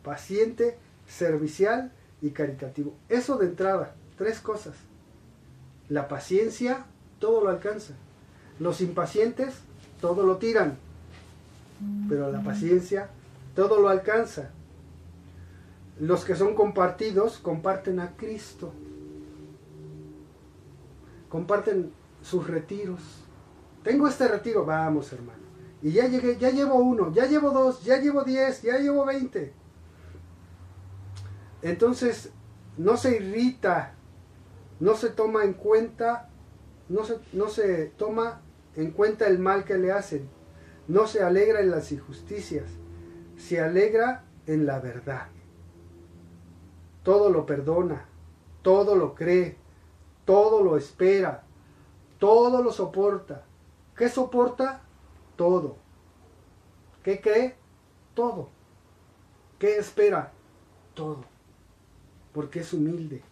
[0.02, 0.76] Paciente,
[1.08, 2.94] servicial y caritativo.
[3.08, 4.74] Eso de entrada, tres cosas.
[5.88, 6.84] La paciencia
[7.20, 7.94] todo lo alcanza.
[8.58, 9.54] Los impacientes
[9.98, 10.76] todo lo tiran.
[12.06, 13.08] Pero la paciencia
[13.54, 14.50] todo lo alcanza.
[15.98, 18.72] Los que son compartidos comparten a Cristo.
[21.28, 23.00] Comparten sus retiros.
[23.82, 25.44] Tengo este retiro, vamos hermano.
[25.82, 29.52] Y ya llegué, ya llevo uno, ya llevo dos, ya llevo diez, ya llevo veinte.
[31.62, 32.30] Entonces,
[32.76, 33.94] no se irrita,
[34.80, 36.30] no se toma en cuenta,
[36.88, 38.40] no se, no se toma
[38.76, 40.28] en cuenta el mal que le hacen,
[40.88, 42.64] no se alegra en las injusticias,
[43.36, 45.28] se alegra en la verdad
[47.04, 48.06] todo lo perdona,
[48.62, 49.56] todo lo cree,
[50.24, 51.44] todo lo espera,
[52.18, 53.44] todo lo soporta.
[53.96, 54.80] ¿Qué soporta?
[55.36, 55.76] Todo.
[57.04, 57.54] ¿Qué cree?
[58.14, 58.48] Todo.
[59.58, 60.32] ¿Qué espera?
[60.94, 61.24] Todo.
[62.32, 63.22] Porque es humilde.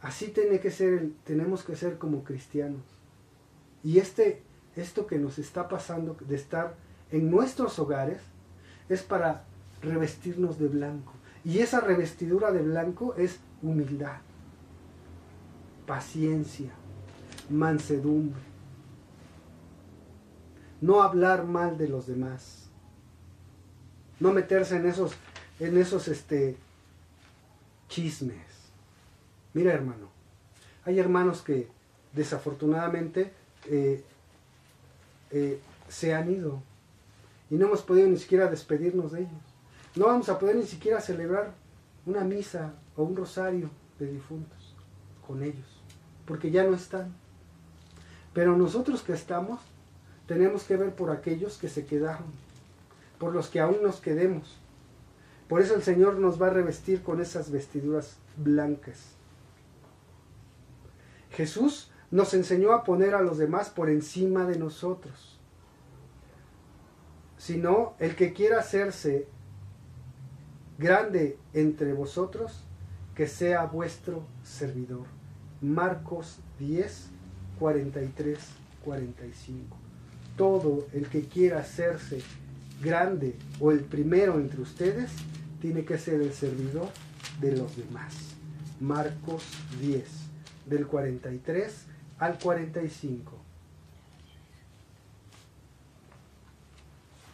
[0.00, 2.82] Así tiene que ser, tenemos que ser como cristianos.
[3.84, 4.42] Y este,
[4.76, 6.74] esto que nos está pasando de estar
[7.10, 8.20] en nuestros hogares
[8.88, 9.44] es para
[9.82, 11.17] revestirnos de blanco.
[11.48, 14.18] Y esa revestidura de blanco es humildad,
[15.86, 16.72] paciencia,
[17.48, 18.42] mansedumbre.
[20.82, 22.68] No hablar mal de los demás.
[24.20, 25.12] No meterse en esos,
[25.58, 26.58] en esos este,
[27.88, 28.36] chismes.
[29.54, 30.10] Mira hermano,
[30.84, 31.66] hay hermanos que
[32.12, 33.32] desafortunadamente
[33.64, 34.04] eh,
[35.30, 35.58] eh,
[35.88, 36.62] se han ido
[37.48, 39.47] y no hemos podido ni siquiera despedirnos de ellos.
[39.94, 41.54] No vamos a poder ni siquiera celebrar
[42.06, 44.74] una misa o un rosario de difuntos
[45.26, 45.82] con ellos,
[46.24, 47.14] porque ya no están.
[48.32, 49.60] Pero nosotros que estamos,
[50.26, 52.26] tenemos que ver por aquellos que se quedaron,
[53.18, 54.58] por los que aún nos quedemos.
[55.48, 59.14] Por eso el Señor nos va a revestir con esas vestiduras blancas.
[61.30, 65.38] Jesús nos enseñó a poner a los demás por encima de nosotros.
[67.36, 69.28] Sino el que quiera hacerse
[70.78, 72.64] grande entre vosotros,
[73.14, 75.06] que sea vuestro servidor.
[75.60, 77.08] Marcos 10,
[77.58, 78.38] 43,
[78.84, 79.76] 45.
[80.36, 82.22] Todo el que quiera hacerse
[82.80, 85.10] grande o el primero entre ustedes,
[85.60, 86.88] tiene que ser el servidor
[87.40, 88.14] de los demás.
[88.80, 89.42] Marcos
[89.80, 90.06] 10,
[90.66, 91.86] del 43
[92.18, 93.32] al 45.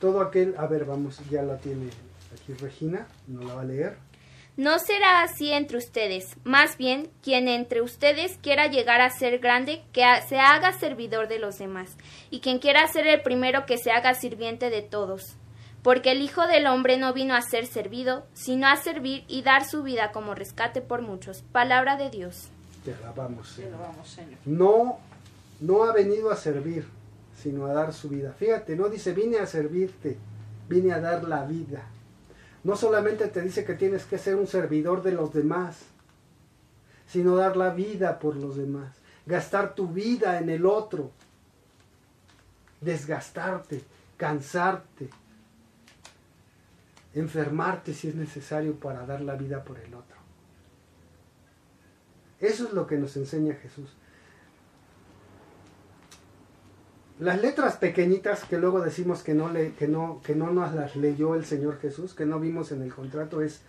[0.01, 1.91] Todo aquel, a ver, vamos, ya la tiene
[2.35, 3.97] aquí Regina, no la va a leer.
[4.57, 9.83] No será así entre ustedes, más bien quien entre ustedes quiera llegar a ser grande,
[9.93, 11.97] que se haga servidor de los demás,
[12.31, 15.35] y quien quiera ser el primero que se haga sirviente de todos.
[15.83, 19.65] Porque el Hijo del Hombre no vino a ser servido, sino a servir y dar
[19.67, 21.43] su vida como rescate por muchos.
[21.53, 22.49] Palabra de Dios.
[22.85, 23.75] Te alabamos, Te Señor.
[23.75, 24.39] alabamos, Señor.
[24.45, 24.99] No,
[25.61, 26.87] no ha venido a servir,
[27.37, 28.33] sino a dar su vida.
[28.39, 30.17] Fíjate, no dice vine a servirte,
[30.69, 31.83] vine a dar la vida.
[32.65, 35.81] No solamente te dice que tienes que ser un servidor de los demás,
[37.07, 38.97] sino dar la vida por los demás,
[39.27, 41.11] gastar tu vida en el otro,
[42.81, 43.83] desgastarte,
[44.17, 45.11] cansarte,
[47.13, 50.17] enfermarte si es necesario para dar la vida por el otro.
[52.41, 53.91] Eso es lo que nos enseña Jesús.
[57.21, 60.97] Las letras pequeñitas que luego decimos que no, le, que, no, que no nos las
[60.97, 63.61] leyó el Señor Jesús, que no vimos en el contrato, es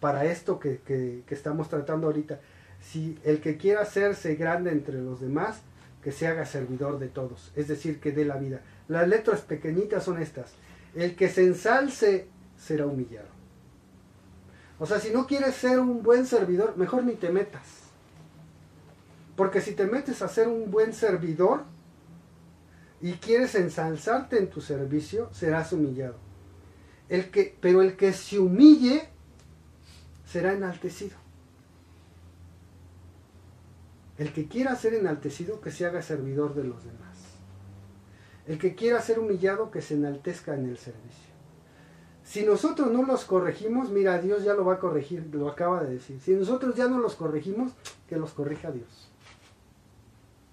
[0.00, 2.40] para esto que, que, que estamos tratando ahorita.
[2.80, 5.60] Si el que quiera hacerse grande entre los demás,
[6.02, 8.60] que se haga servidor de todos, es decir, que dé la vida.
[8.88, 10.52] Las letras pequeñitas son estas.
[10.94, 13.28] El que se ensalce será humillado.
[14.78, 17.66] O sea, si no quieres ser un buen servidor, mejor ni te metas.
[19.36, 21.64] Porque si te metes a ser un buen servidor
[23.00, 26.16] y quieres ensalzarte en tu servicio, serás humillado.
[27.60, 29.08] Pero el que se humille
[30.26, 31.16] será enaltecido.
[34.18, 37.18] El que quiera ser enaltecido, que se haga servidor de los demás.
[38.46, 41.28] El que quiera ser humillado, que se enaltezca en el servicio.
[42.24, 45.94] Si nosotros no los corregimos, mira, Dios ya lo va a corregir, lo acaba de
[45.94, 46.20] decir.
[46.20, 47.72] Si nosotros ya no los corregimos,
[48.08, 49.08] que los corrija Dios.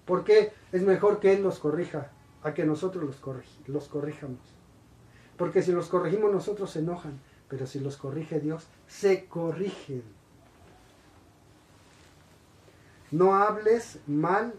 [0.04, 3.20] Porque es mejor que Él los corrija a que nosotros los,
[3.66, 4.40] los corrijamos.
[5.36, 10.02] Porque si los corregimos nosotros se enojan, pero si los corrige Dios, se corrigen.
[13.10, 14.54] No hables mal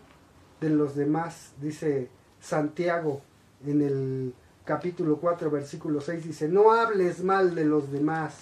[0.61, 2.09] de los demás, dice
[2.39, 3.21] Santiago
[3.65, 4.33] en el
[4.65, 8.35] capítulo 4, versículo 6, dice, no hables mal de los demás.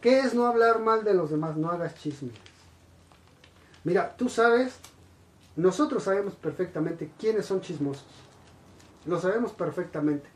[0.00, 1.56] ¿Qué es no hablar mal de los demás?
[1.56, 2.34] No hagas chismes.
[3.84, 4.78] Mira, tú sabes,
[5.56, 8.06] nosotros sabemos perfectamente quiénes son chismosos.
[9.04, 10.28] Lo sabemos perfectamente.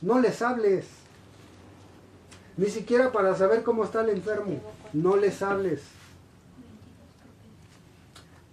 [0.00, 0.86] No les hables.
[2.56, 4.60] Ni siquiera para saber cómo está el enfermo.
[4.92, 5.82] No les hables.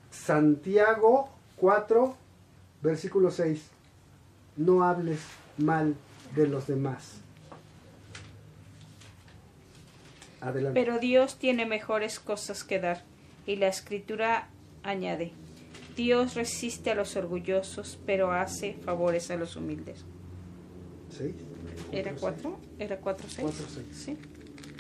[0.10, 2.16] Santiago 4,
[2.82, 3.62] versículo 6.
[4.58, 5.20] No hables
[5.58, 5.96] mal
[6.36, 7.18] de los demás.
[10.40, 10.80] Adelante.
[10.80, 13.04] Pero Dios tiene mejores cosas que dar.
[13.46, 14.48] Y la escritura
[14.84, 15.32] añade,
[15.96, 20.06] Dios resiste a los orgullosos, pero hace favores a los humildes.
[21.10, 21.36] ¿Seis?
[21.92, 22.60] ¿Era Cuatro, cuatro?
[22.80, 23.42] ¿Era cuatro, seis?
[23.42, 23.88] Cuatro, seis.
[23.92, 24.18] Sí.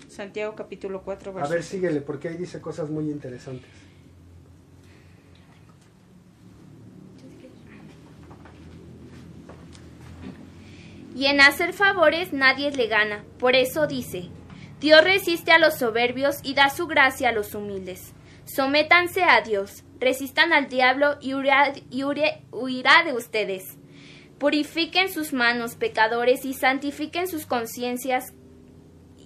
[0.09, 1.71] Santiago capítulo 4, A verso ver, seis.
[1.81, 3.69] síguele, porque ahí dice cosas muy interesantes.
[11.15, 13.23] Y en hacer favores nadie le gana.
[13.39, 14.29] Por eso dice,
[14.79, 18.13] Dios resiste a los soberbios y da su gracia a los humildes.
[18.53, 23.77] Sométanse a Dios, resistan al diablo y huirá, de ustedes.
[24.39, 28.33] Purifiquen sus manos, pecadores, y santifiquen sus conciencias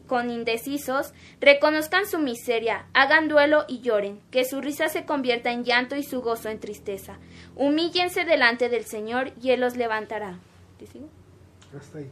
[0.06, 5.64] con indecisos, reconozcan su miseria, hagan duelo y lloren, que su risa se convierta en
[5.64, 7.18] llanto y su gozo en tristeza.
[7.56, 10.38] Humíllense delante del Señor y Él los levantará.
[11.76, 12.12] Hasta ahí.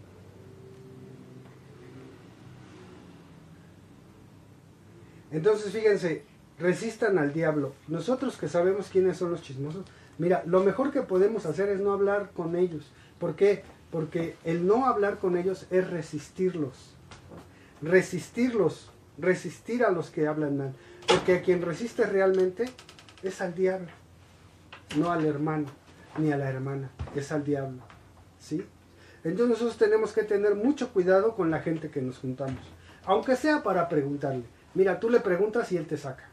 [5.32, 7.74] Entonces, fíjense, resistan al diablo.
[7.88, 9.86] Nosotros que sabemos quiénes son los chismosos,
[10.18, 12.92] mira, lo mejor que podemos hacer es no hablar con ellos.
[13.20, 13.64] ¿Por qué?
[13.92, 16.96] Porque el no hablar con ellos es resistirlos.
[17.82, 20.74] Resistirlos, resistir a los que hablan mal.
[21.08, 22.66] Porque a quien resiste realmente
[23.22, 23.90] es al diablo,
[24.98, 25.68] no al hermano
[26.18, 27.82] ni a la hermana, es al diablo.
[28.40, 28.66] ¿Sí?
[29.24, 32.62] Entonces nosotros tenemos que tener mucho cuidado con la gente que nos juntamos.
[33.06, 34.44] Aunque sea para preguntarle.
[34.74, 36.30] Mira, tú le preguntas y él te saca.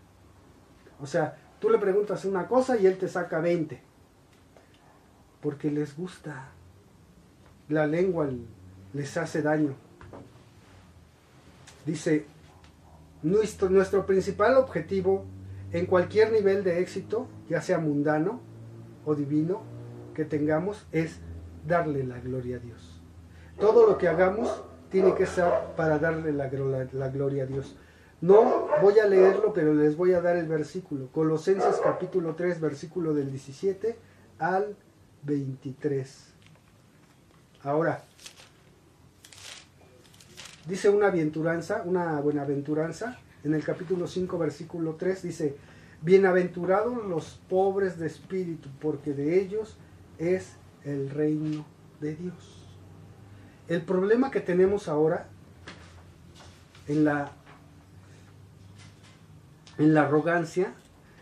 [1.03, 3.81] O sea, tú le preguntas una cosa y él te saca 20.
[5.41, 6.49] Porque les gusta.
[7.69, 8.29] La lengua
[8.93, 9.75] les hace daño.
[11.87, 12.27] Dice,
[13.23, 15.25] nuestro, nuestro principal objetivo
[15.73, 18.41] en cualquier nivel de éxito, ya sea mundano
[19.05, 19.63] o divino,
[20.15, 21.21] que tengamos, es
[21.67, 23.01] darle la gloria a Dios.
[23.59, 26.51] Todo lo que hagamos tiene que ser para darle la,
[26.93, 27.77] la gloria a Dios.
[28.21, 31.09] No voy a leerlo, pero les voy a dar el versículo.
[31.09, 33.97] Colosenses capítulo 3, versículo del 17
[34.39, 34.77] al
[35.23, 36.27] 23.
[37.63, 38.05] Ahora,
[40.67, 45.57] dice una aventuranza, una buenaventuranza, en el capítulo 5, versículo 3, dice,
[46.03, 49.79] bienaventurados los pobres de espíritu, porque de ellos
[50.19, 51.65] es el reino
[52.03, 52.67] de Dios.
[53.67, 55.29] El problema que tenemos ahora
[56.87, 57.33] en la
[59.81, 60.75] en la arrogancia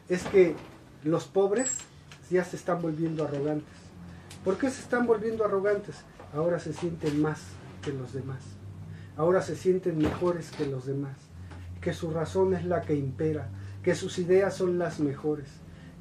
[0.08, 0.56] es que
[1.04, 1.78] los pobres
[2.28, 3.68] ya se están volviendo arrogantes.
[4.44, 5.94] ¿Por qué se están volviendo arrogantes?
[6.34, 7.40] Ahora se sienten más
[7.82, 8.42] que los demás.
[9.16, 11.16] Ahora se sienten mejores que los demás.
[11.80, 13.48] Que su razón es la que impera.
[13.84, 15.48] Que sus ideas son las mejores.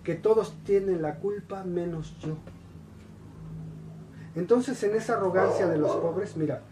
[0.03, 2.37] Que todos tienen la culpa menos yo.
[4.35, 6.63] Entonces en esa arrogancia de los pobres, mira,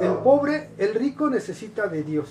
[0.00, 2.28] el pobre, el rico necesita de Dios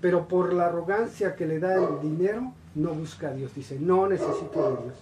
[0.00, 3.54] pero por la arrogancia que le da el dinero, no busca a Dios.
[3.54, 4.96] Dice, no necesito de Dios.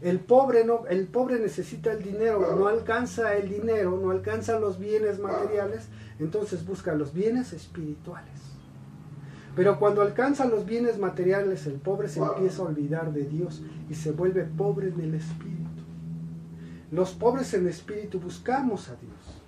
[0.00, 4.78] El pobre, no, el pobre necesita el dinero, no alcanza el dinero, no alcanza los
[4.78, 8.34] bienes materiales, entonces busca los bienes espirituales.
[9.56, 13.94] Pero cuando alcanza los bienes materiales, el pobre se empieza a olvidar de Dios y
[13.94, 15.54] se vuelve pobre en el espíritu.
[16.90, 19.42] Los pobres en espíritu buscamos a Dios.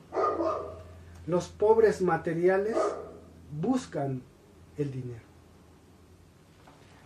[1.26, 2.76] Los pobres materiales
[3.60, 4.22] buscan
[4.78, 5.24] el dinero.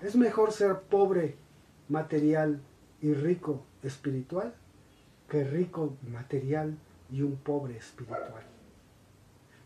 [0.03, 1.37] Es mejor ser pobre
[1.89, 2.61] material
[3.03, 4.55] y rico espiritual
[5.29, 6.77] que rico material
[7.11, 8.45] y un pobre espiritual.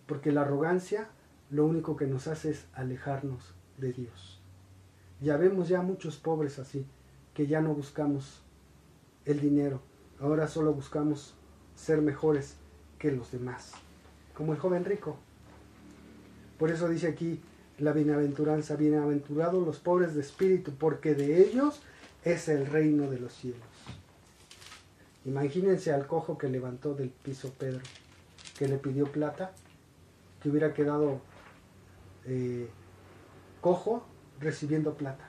[0.06, 1.08] Porque la arrogancia
[1.50, 4.40] lo único que nos hace es alejarnos de Dios.
[5.20, 6.86] Ya vemos ya muchos pobres así,
[7.32, 8.42] que ya no buscamos
[9.24, 9.80] el dinero,
[10.20, 11.34] ahora solo buscamos
[11.74, 12.56] ser mejores
[12.98, 13.72] que los demás,
[14.34, 15.16] como el joven rico.
[16.58, 17.40] Por eso dice aquí,
[17.78, 18.76] la bienaventuranza.
[18.76, 21.80] Bienaventurados los pobres de espíritu, porque de ellos
[22.24, 23.60] es el reino de los cielos.
[25.24, 27.80] Imagínense al cojo que levantó del piso Pedro,
[28.58, 29.52] que le pidió plata,
[30.42, 31.20] que hubiera quedado
[32.26, 32.68] eh,
[33.60, 34.04] cojo
[34.40, 35.24] recibiendo plata.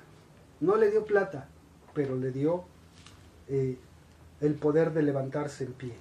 [0.59, 1.47] No le dio plata,
[1.93, 2.65] pero le dio
[3.47, 3.77] eh,
[4.41, 5.93] el poder de levantarse en pie.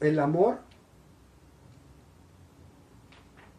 [0.00, 0.60] El amor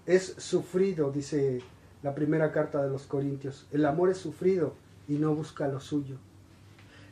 [0.10, 1.62] es sufrido, dice
[2.02, 3.68] la primera carta de los Corintios.
[3.72, 4.74] El amor es sufrido
[5.08, 6.18] y no busca lo suyo.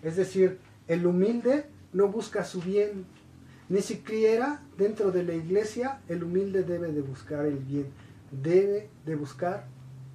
[0.01, 0.57] Es decir,
[0.87, 3.05] el humilde no busca su bien.
[3.69, 7.85] Ni siquiera dentro de la iglesia el humilde debe de buscar el bien.
[8.31, 9.67] Debe de buscar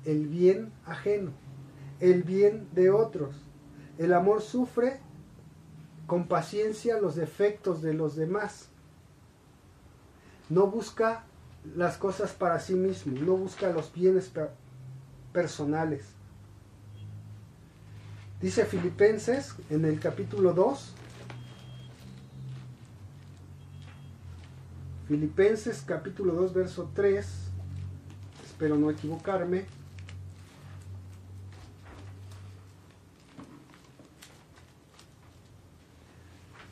[0.05, 1.31] el bien ajeno,
[2.01, 3.37] el bien de otros.
[3.97, 4.99] El amor sufre
[6.09, 8.71] con paciencia los defectos de los demás.
[10.49, 11.27] No busca
[11.77, 14.31] las cosas para sí mismo, no busca los bienes
[15.33, 16.05] personales.
[18.41, 20.95] Dice Filipenses en el capítulo 2,
[25.07, 27.27] Filipenses capítulo 2, verso 3,
[28.45, 29.67] espero no equivocarme.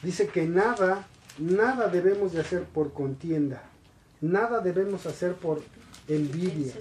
[0.02, 1.06] Dice que nada,
[1.38, 3.70] nada debemos de hacer por contienda
[4.20, 5.62] Nada debemos hacer por
[6.08, 6.72] envidia.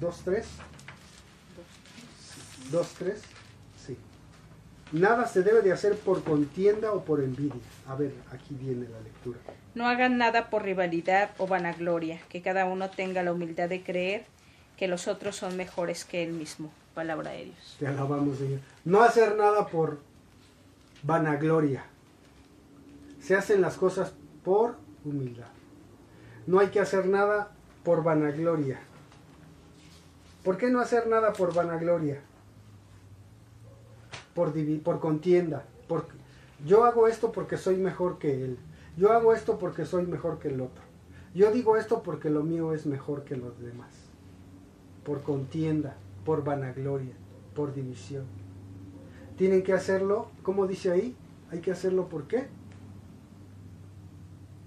[0.00, 0.48] ¿Dos, tres?
[2.70, 3.22] ¿Dos, tres?
[3.86, 3.96] Sí.
[4.92, 7.60] Nada se debe de hacer por contienda o por envidia.
[7.86, 9.38] A ver, aquí viene la lectura.
[9.74, 14.26] No hagan nada por rivalidad o vanagloria, que cada uno tenga la humildad de creer
[14.76, 16.72] que los otros son mejores que él mismo.
[16.94, 17.76] Palabra de Dios.
[17.78, 18.60] Te alabamos, Señor.
[18.84, 20.00] No hacer nada por
[21.02, 21.84] vanagloria.
[23.20, 24.12] Se hacen las cosas
[24.44, 25.48] por humildad.
[26.46, 27.52] No hay que hacer nada
[27.82, 28.80] por vanagloria.
[30.42, 32.20] ¿Por qué no hacer nada por vanagloria?
[34.34, 34.52] Por,
[34.82, 35.64] por contienda.
[35.88, 36.06] Por,
[36.64, 38.58] yo hago esto porque soy mejor que él.
[38.96, 40.82] Yo hago esto porque soy mejor que el otro.
[41.34, 43.92] Yo digo esto porque lo mío es mejor que los demás.
[45.04, 47.14] Por contienda, por vanagloria,
[47.54, 48.24] por división.
[49.36, 51.16] Tienen que hacerlo, ¿cómo dice ahí?
[51.50, 52.46] Hay que hacerlo por qué?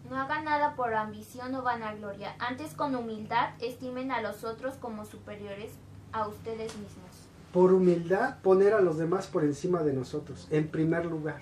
[0.09, 5.03] No hagan nada por ambición o vanagloria, antes con humildad estimen a los otros como
[5.03, 5.73] superiores
[6.13, 7.11] a ustedes mismos.
[7.51, 11.41] Por humildad poner a los demás por encima de nosotros, en primer lugar.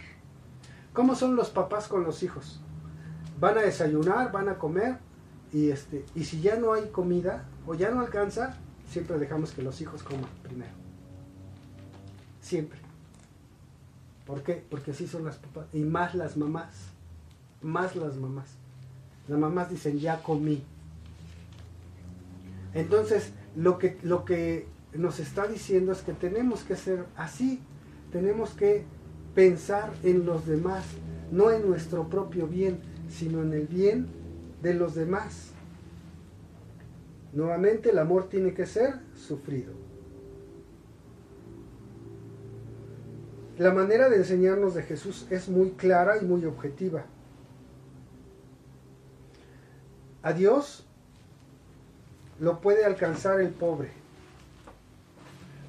[0.93, 2.59] ¿Cómo son los papás con los hijos?
[3.39, 4.97] Van a desayunar, van a comer
[5.51, 8.57] y este y si ya no hay comida o ya no alcanza,
[8.89, 10.73] siempre dejamos que los hijos coman primero.
[12.41, 12.79] Siempre.
[14.25, 14.65] ¿Por qué?
[14.69, 16.94] Porque así son las papás y más las mamás.
[17.65, 18.57] Más las mamás.
[19.27, 20.63] Las mamás dicen, "Ya comí."
[22.75, 27.59] Entonces, lo que lo que nos está diciendo es que tenemos que ser así.
[28.11, 28.83] Tenemos que
[29.33, 30.85] pensar en los demás,
[31.31, 34.09] no en nuestro propio bien, sino en el bien
[34.61, 35.49] de los demás.
[37.33, 39.73] Nuevamente, el amor tiene que ser sufrido.
[43.57, 47.05] La manera de enseñarnos de Jesús es muy clara y muy objetiva.
[50.25, 50.83] A Dios
[52.39, 53.91] lo puede alcanzar el pobre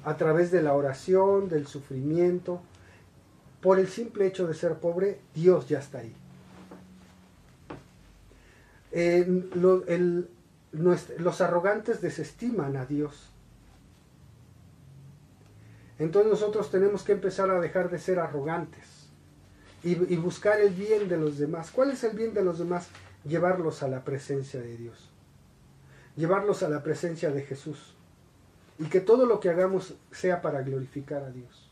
[0.03, 2.59] a través de la oración, del sufrimiento.
[3.61, 6.15] Por el simple hecho de ser pobre, Dios ya está ahí.
[11.19, 13.29] Los arrogantes desestiman a Dios.
[15.99, 19.11] Entonces nosotros tenemos que empezar a dejar de ser arrogantes
[19.83, 21.69] y, y, buscar el bien de los demás.
[21.69, 22.89] ¿Cuál es el bien de los demás?
[23.27, 25.09] Llevarlos a la presencia de Dios.
[26.15, 27.95] Llevarlos a la presencia de Jesús.
[28.79, 31.69] Y que todo lo que hagamos sea para glorificar a Dios.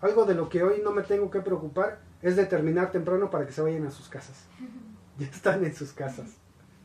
[0.00, 3.46] Algo de lo que hoy no me tengo que preocupar es de terminar temprano para
[3.46, 4.44] que se vayan a sus casas.
[5.18, 6.26] Ya están en sus casas.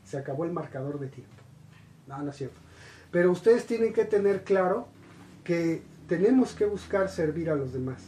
[0.04, 1.34] Se acabó el marcador de tiempo.
[2.06, 2.58] No, no es cierto.
[3.10, 4.88] Pero ustedes tienen que tener claro
[5.44, 8.02] que tenemos que buscar servir a los demás.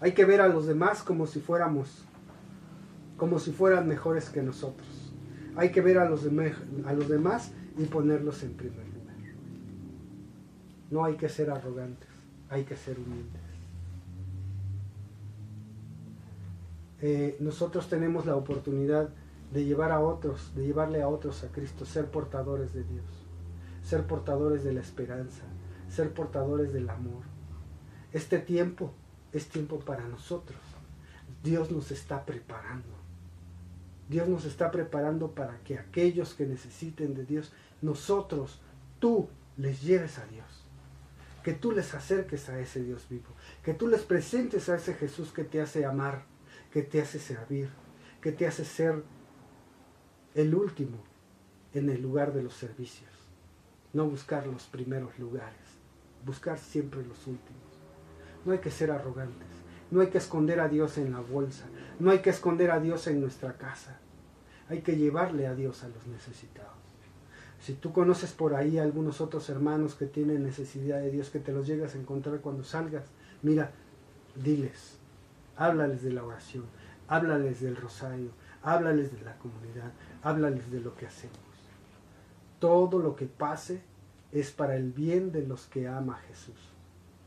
[0.00, 2.04] Hay que ver a los demás como si fuéramos,
[3.18, 4.88] como si fueran mejores que nosotros.
[5.56, 9.16] Hay que ver a los, demás y ponerlos en primer lugar.
[10.90, 12.08] No hay que ser arrogantes,
[12.48, 13.42] hay que ser humildes.
[17.00, 19.10] Eh, nosotros tenemos la oportunidad
[19.52, 23.06] de llevar a otros, de llevarle a otros a Cristo, ser portadores de Dios,
[23.82, 25.42] ser portadores de la esperanza,
[25.88, 27.24] ser portadores del amor.
[28.12, 28.92] Este tiempo
[29.32, 30.58] es tiempo para nosotros.
[31.42, 32.97] Dios nos está preparando.
[34.08, 37.52] Dios nos está preparando para que aquellos que necesiten de Dios,
[37.82, 38.60] nosotros,
[38.98, 40.46] tú les lleves a Dios.
[41.42, 43.28] Que tú les acerques a ese Dios vivo.
[43.62, 46.24] Que tú les presentes a ese Jesús que te hace amar,
[46.72, 47.68] que te hace servir,
[48.20, 49.02] que te hace ser
[50.34, 50.98] el último
[51.74, 53.10] en el lugar de los servicios.
[53.92, 55.78] No buscar los primeros lugares,
[56.24, 57.62] buscar siempre los últimos.
[58.44, 59.48] No hay que ser arrogantes,
[59.90, 61.66] no hay que esconder a Dios en la bolsa,
[61.98, 63.98] no hay que esconder a Dios en nuestra casa.
[64.68, 66.72] Hay que llevarle a Dios a los necesitados.
[67.60, 71.40] Si tú conoces por ahí a algunos otros hermanos que tienen necesidad de Dios, que
[71.40, 73.04] te los llegas a encontrar cuando salgas,
[73.42, 73.72] mira,
[74.36, 74.98] diles,
[75.56, 76.64] háblales de la oración,
[77.08, 78.30] háblales del rosario,
[78.62, 79.92] háblales de la comunidad,
[80.22, 81.38] háblales de lo que hacemos.
[82.60, 83.82] Todo lo que pase
[84.30, 86.60] es para el bien de los que ama Jesús,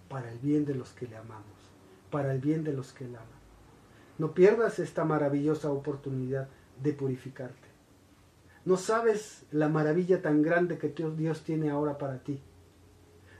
[0.07, 1.45] para el bien de los que le amamos,
[2.09, 3.40] para el bien de los que le aman.
[4.21, 6.47] No pierdas esta maravillosa oportunidad
[6.79, 7.67] de purificarte.
[8.65, 12.39] No sabes la maravilla tan grande que Dios tiene ahora para ti,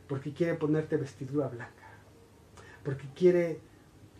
[0.08, 1.88] porque quiere ponerte vestidura blanca,
[2.84, 3.60] porque quiere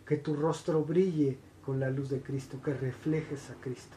[0.06, 1.36] que tu rostro brille
[1.66, 3.96] con la luz de Cristo, que reflejes a Cristo.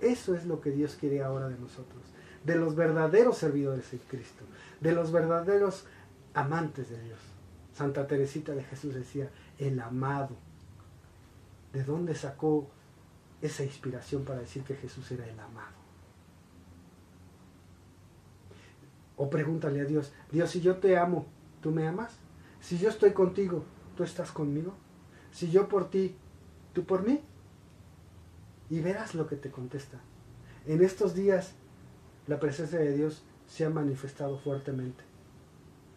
[0.00, 2.04] Eso es lo que Dios quiere ahora de nosotros,
[2.44, 4.44] de los verdaderos servidores en Cristo,
[4.80, 5.86] de los verdaderos
[6.34, 7.18] amantes de Dios.
[7.72, 9.28] Santa Teresita de Jesús decía,
[9.58, 10.45] el amado.
[11.76, 12.70] ¿De dónde sacó
[13.42, 15.76] esa inspiración para decir que Jesús era el amado?
[19.18, 21.26] O pregúntale a Dios, Dios, si yo te amo,
[21.60, 22.16] ¿tú me amas?
[22.62, 23.62] Si yo estoy contigo,
[23.94, 24.72] ¿tú estás conmigo?
[25.32, 26.16] Si yo por ti,
[26.72, 27.20] ¿tú por mí?
[28.70, 30.00] Y verás lo que te contesta.
[30.64, 31.56] En estos días
[32.26, 35.04] la presencia de Dios se ha manifestado fuertemente.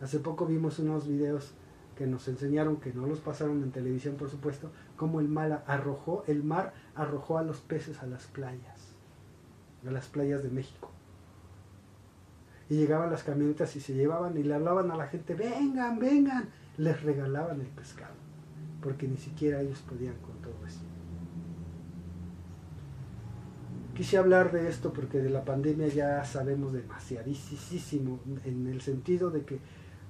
[0.02, 1.54] Hace poco vimos unos videos
[2.00, 6.24] que nos enseñaron, que no los pasaron en televisión por supuesto, cómo el mar arrojó,
[6.28, 8.94] el mar arrojó a los peces a las playas,
[9.86, 10.90] a las playas de México.
[12.70, 16.48] Y llegaban las camionetas y se llevaban y le hablaban a la gente, vengan, vengan,
[16.78, 18.16] les regalaban el pescado,
[18.82, 20.80] porque ni siquiera ellos podían con todo eso.
[23.94, 29.44] Quise hablar de esto porque de la pandemia ya sabemos demasiadísimo, en el sentido de
[29.44, 29.60] que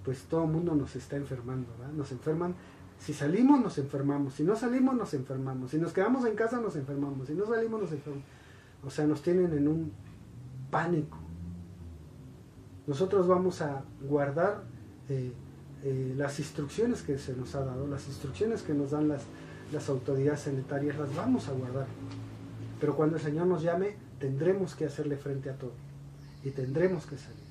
[0.09, 1.93] pues todo el mundo nos está enfermando, ¿verdad?
[1.93, 2.55] Nos enferman,
[2.97, 6.75] si salimos nos enfermamos, si no salimos nos enfermamos, si nos quedamos en casa nos
[6.75, 8.25] enfermamos, si no salimos nos enfermamos.
[8.83, 9.91] O sea, nos tienen en un
[10.71, 11.15] pánico.
[12.87, 14.63] Nosotros vamos a guardar
[15.09, 15.31] eh,
[15.83, 19.21] eh, las instrucciones que se nos ha dado, las instrucciones que nos dan las,
[19.71, 21.85] las autoridades sanitarias, las vamos a guardar.
[22.79, 25.73] Pero cuando el Señor nos llame, tendremos que hacerle frente a todo.
[26.43, 27.43] Y tendremos que salir.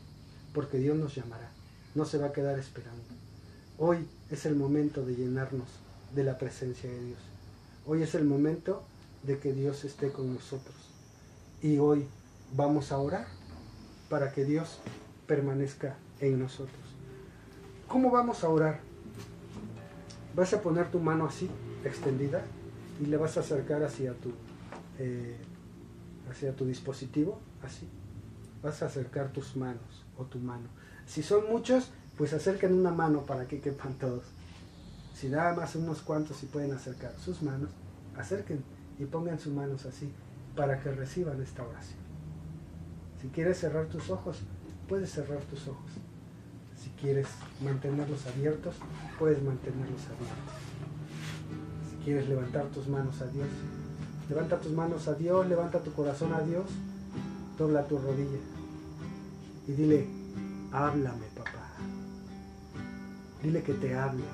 [0.52, 1.52] Porque Dios nos llamará.
[1.98, 3.02] No se va a quedar esperando.
[3.76, 5.66] Hoy es el momento de llenarnos
[6.14, 7.18] de la presencia de Dios.
[7.86, 8.84] Hoy es el momento
[9.24, 10.76] de que Dios esté con nosotros.
[11.60, 12.06] Y hoy
[12.54, 13.26] vamos a orar
[14.08, 14.78] para que Dios
[15.26, 16.78] permanezca en nosotros.
[17.88, 18.78] ¿Cómo vamos a orar?
[20.36, 21.50] Vas a poner tu mano así,
[21.84, 22.44] extendida,
[23.02, 24.30] y le vas a acercar hacia tu
[25.00, 25.36] eh,
[26.30, 27.88] hacia tu dispositivo, así.
[28.62, 30.77] Vas a acercar tus manos o tu mano.
[31.08, 34.22] Si son muchos, pues acerquen una mano para que quepan todos.
[35.14, 37.70] Si nada más unos cuantos si pueden acercar sus manos,
[38.16, 38.62] acerquen
[39.00, 40.12] y pongan sus manos así
[40.54, 41.98] para que reciban esta oración.
[43.20, 44.38] Si quieres cerrar tus ojos,
[44.88, 45.90] puedes cerrar tus ojos.
[46.76, 47.26] Si quieres
[47.64, 48.76] mantenerlos abiertos,
[49.18, 50.54] puedes mantenerlos abiertos.
[51.90, 53.48] Si quieres levantar tus manos a Dios,
[54.28, 56.66] Levanta tus manos a Dios, levanta tu corazón a Dios,
[57.56, 58.38] dobla tu rodilla
[59.66, 60.06] y dile,
[60.72, 61.68] háblame papá.
[63.42, 64.24] Dile que te hable.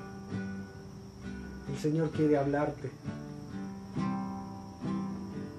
[1.69, 2.91] El Señor quiere hablarte.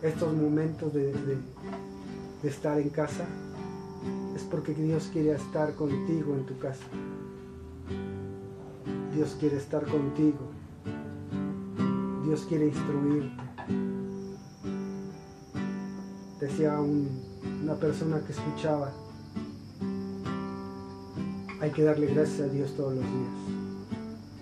[0.02, 3.24] Estos momentos de, de estar en casa
[4.34, 6.84] es porque Dios quiere estar contigo en tu casa.
[9.14, 10.50] Dios quiere estar contigo.
[12.24, 13.46] Dios quiere instruirte
[16.40, 18.92] decía una persona que escuchaba,
[21.60, 23.32] hay que darle gracias a Dios todos los días.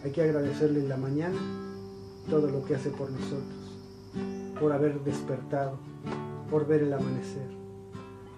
[0.04, 1.38] Hay que agradecerle en la mañana
[2.28, 3.78] todo lo que hace por nosotros,
[4.58, 5.78] por haber despertado,
[6.50, 7.48] por ver el amanecer.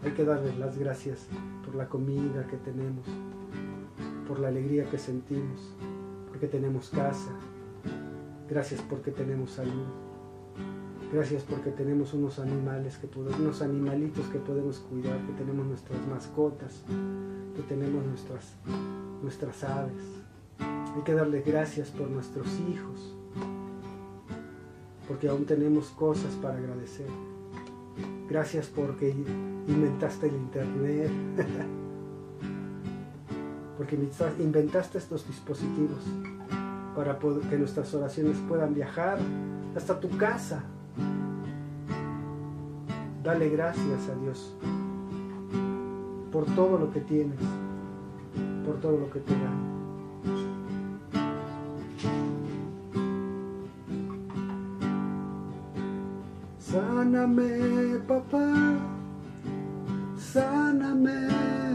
[0.05, 1.27] Hay que darle las gracias
[1.65, 3.07] por la comida que tenemos,
[4.29, 5.75] por la alegría que sentimos,
[6.29, 7.31] porque tenemos casa.
[8.49, 10.06] Gracias porque tenemos salud.
[11.13, 16.83] Gracias porque tenemos unos animales, que unos animalitos que podemos cuidar, que tenemos nuestras mascotas,
[17.55, 18.55] que tenemos nuestras,
[19.23, 20.03] nuestras aves.
[20.59, 23.15] Hay que darle gracias por nuestros hijos,
[25.07, 27.09] porque aún tenemos cosas para agradecer.
[28.29, 29.15] Gracias porque
[29.69, 31.11] inventaste el Internet,
[33.77, 33.97] porque
[34.41, 36.03] inventaste estos dispositivos
[36.97, 39.19] para que nuestras oraciones puedan viajar
[39.77, 40.65] hasta tu casa,
[43.27, 44.55] Dale gracias a Dios
[46.31, 47.41] por todo lo que tienes,
[48.65, 49.51] por todo lo que te da.
[56.61, 58.79] Sáname, papá,
[60.17, 61.66] sáname.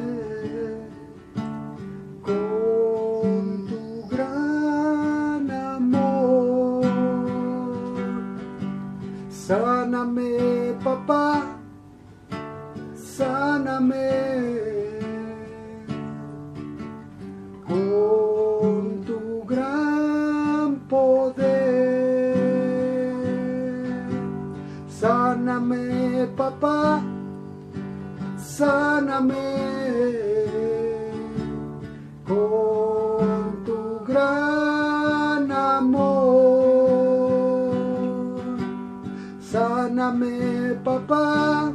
[40.12, 41.72] Sáname, papá.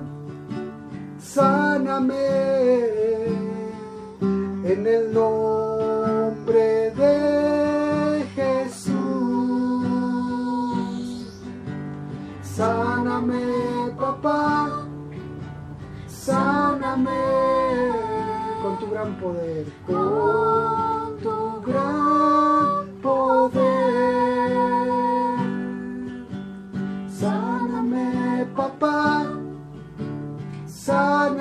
[1.18, 2.14] Sáname.
[4.62, 8.92] En el nombre de Jesús.
[12.42, 13.40] Sáname,
[13.98, 14.84] papá,
[16.06, 17.10] sáname.
[18.62, 19.64] Con tu gran poder,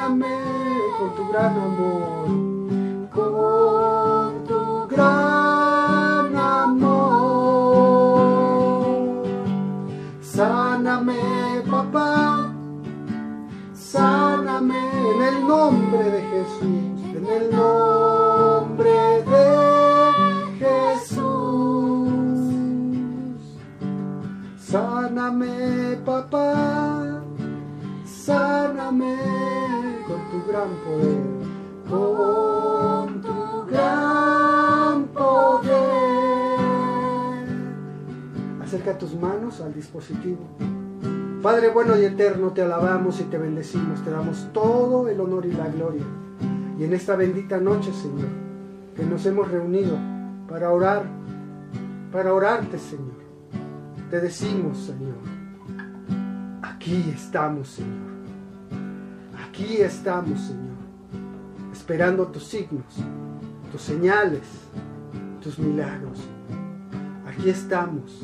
[0.05, 2.27] con tu gran amor,
[3.09, 6.85] con tu gran amor.
[10.21, 11.17] Sáname,
[11.71, 12.53] papá,
[13.73, 14.77] sáname
[15.11, 19.47] en el nombre de Jesús, en el nombre de
[20.59, 21.25] Jesús.
[24.59, 27.23] Sáname, papá,
[28.05, 29.64] sáname
[30.45, 31.21] tu gran poder,
[31.89, 36.59] con tu gran poder.
[38.61, 40.41] Acerca tus manos al dispositivo.
[41.41, 45.53] Padre bueno y eterno, te alabamos y te bendecimos, te damos todo el honor y
[45.53, 46.03] la gloria.
[46.79, 48.29] Y en esta bendita noche, Señor,
[48.95, 49.97] que nos hemos reunido
[50.49, 51.03] para orar,
[52.11, 53.13] para orarte, Señor,
[54.09, 55.15] te decimos, Señor,
[56.63, 58.04] aquí estamos, Señor.
[59.55, 60.75] Aquí estamos, Señor,
[61.71, 62.97] esperando tus signos,
[63.71, 64.41] tus señales,
[65.39, 66.19] tus milagros.
[67.25, 68.21] Aquí estamos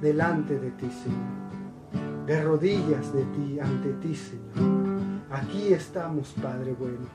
[0.00, 1.46] delante de ti, Señor
[2.26, 5.22] de rodillas de ti, ante ti, Señor.
[5.30, 7.06] Aquí estamos, Padre bueno.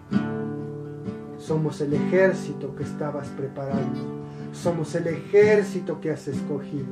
[1.38, 4.00] Somos el ejército que estabas preparando.
[4.54, 6.88] Somos el ejército que has escogido.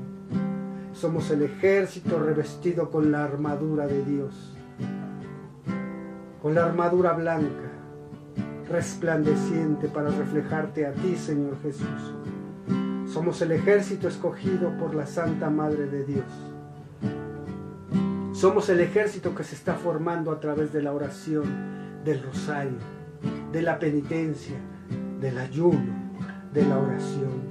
[0.91, 4.59] Somos el ejército revestido con la armadura de Dios.
[6.42, 7.70] Con la armadura blanca,
[8.70, 12.14] resplandeciente para reflejarte a ti, Señor Jesús.
[13.12, 16.50] Somos el ejército escogido por la Santa Madre de Dios
[18.40, 21.44] somos el ejército que se está formando a través de la oración,
[22.06, 22.78] del rosario,
[23.52, 24.56] de la penitencia,
[25.20, 25.92] del ayuno,
[26.54, 27.42] de la oración.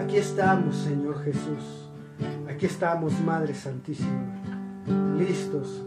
[0.00, 1.90] Aquí estamos, Señor Jesús.
[2.48, 4.24] Aquí estamos, Madre Santísima,
[5.18, 5.84] listos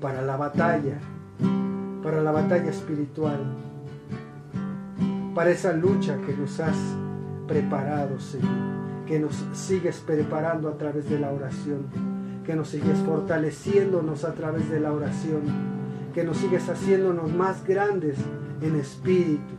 [0.00, 0.98] para la batalla,
[2.02, 3.38] para la batalla espiritual,
[5.34, 6.76] para esa lucha que nos has
[7.46, 12.10] preparado, Señor, que nos sigues preparando a través de la oración
[12.50, 15.42] que nos sigues fortaleciéndonos a través de la oración,
[16.12, 18.16] que nos sigues haciéndonos más grandes
[18.60, 19.54] en espíritu,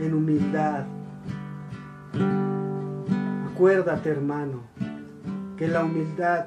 [0.00, 0.84] en humildad.
[3.52, 4.62] Acuérdate, hermano,
[5.56, 6.46] que la humildad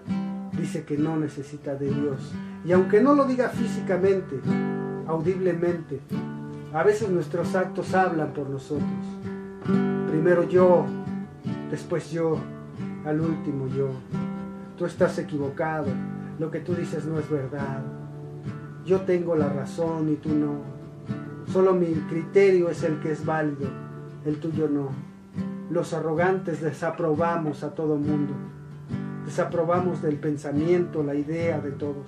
[0.58, 2.34] dice que no necesita de Dios.
[2.66, 4.40] Y aunque no lo diga físicamente,
[5.08, 6.00] audiblemente,
[6.74, 8.90] a veces nuestros actos hablan por nosotros.
[10.10, 10.86] Primero yo,
[11.70, 12.38] después yo,
[13.06, 13.90] al último yo.
[14.78, 15.88] Tú estás equivocado,
[16.40, 17.82] lo que tú dices no es verdad,
[18.86, 20.60] yo tengo la razón y tú no,
[21.52, 23.68] solo mi criterio es el que es válido,
[24.26, 24.90] el tuyo no.
[25.72, 28.34] Los arrogantes desaprobamos a todo mundo,
[29.26, 32.06] desaprobamos del pensamiento, la idea de todos,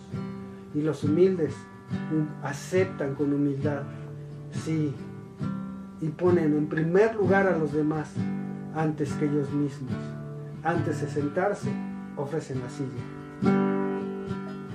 [0.78, 1.56] y los humildes
[2.44, 3.82] aceptan con humildad,
[4.52, 4.94] sí,
[6.00, 8.14] y ponen en primer lugar a los demás
[8.76, 9.96] antes que ellos mismos,
[10.64, 11.70] antes de sentarse
[12.16, 13.02] ofrecen la silla.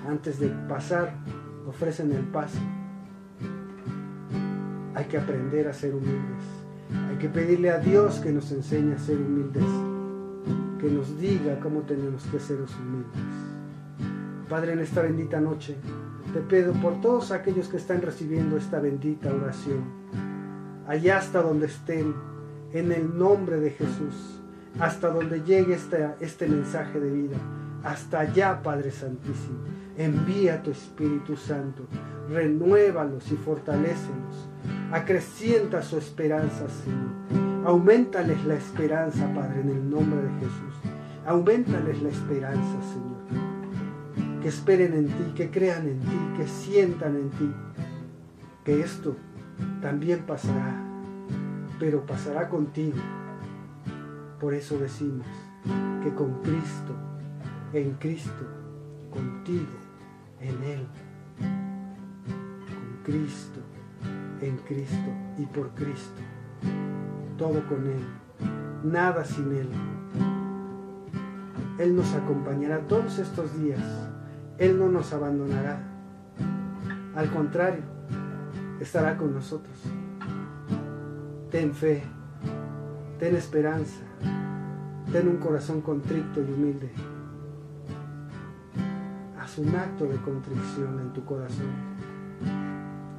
[0.09, 1.15] Antes de pasar,
[1.69, 2.59] ofrecen el paso.
[4.95, 6.45] Hay que aprender a ser humildes.
[7.09, 9.65] Hay que pedirle a Dios que nos enseñe a ser humildes.
[10.81, 13.52] Que nos diga cómo tenemos que ser humildes.
[14.53, 15.77] Padre, en esta bendita noche,
[16.35, 19.83] te pido por todos aquellos que están recibiendo esta bendita oración,
[20.87, 22.15] allá hasta donde estén,
[22.75, 24.43] en el nombre de Jesús
[24.79, 27.37] hasta donde llegue este, este mensaje de vida.
[27.83, 29.61] Hasta allá, Padre Santísimo.
[29.97, 31.85] Envía tu Espíritu Santo,
[32.29, 34.51] renuévalos y fortalécelos.
[34.93, 37.67] Acrecienta su esperanza, Señor.
[37.67, 40.75] Aumentales la esperanza, Padre, en el nombre de Jesús.
[41.27, 43.12] Aumentales la esperanza, Señor.
[44.43, 47.53] Que esperen en ti, que crean en ti, que sientan en ti.
[48.65, 49.17] Que esto
[49.81, 50.83] también pasará,
[51.79, 52.99] pero pasará contigo
[54.43, 55.25] por eso decimos
[56.03, 56.97] que con Cristo,
[57.73, 58.45] en Cristo,
[59.09, 59.71] contigo,
[60.41, 60.87] en Él,
[61.39, 63.61] con Cristo,
[64.41, 66.21] en Cristo y por Cristo,
[67.39, 68.05] todo con Él,
[68.83, 69.69] nada sin Él.
[71.79, 73.79] Él nos acompañará todos estos días,
[74.59, 75.81] Él no nos abandonará,
[77.15, 77.83] al contrario,
[78.81, 79.77] estará con nosotros.
[81.51, 82.03] Ten fe,
[83.19, 84.01] ten esperanza,
[85.13, 86.91] Ten un corazón contrito y humilde.
[89.39, 91.67] Haz un acto de contrición en tu corazón.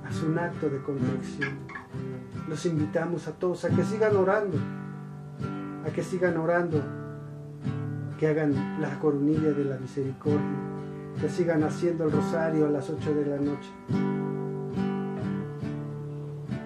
[0.03, 1.51] Haz un acto de contrición.
[2.49, 4.57] Los invitamos a todos a que sigan orando.
[5.85, 6.81] A que sigan orando.
[8.19, 10.72] Que hagan la coronilla de la misericordia.
[11.19, 13.69] Que sigan haciendo el rosario a las 8 de la noche.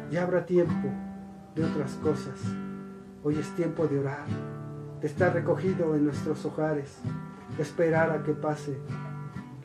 [0.09, 0.89] Ya habrá tiempo
[1.55, 2.39] de otras cosas.
[3.23, 4.25] Hoy es tiempo de orar,
[5.01, 6.97] de estar recogido en nuestros hogares,
[7.55, 8.77] de esperar a que pase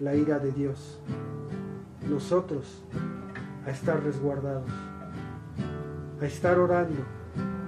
[0.00, 1.00] la ira de Dios.
[2.08, 2.82] Nosotros
[3.66, 4.70] a estar resguardados,
[6.20, 7.02] a estar orando,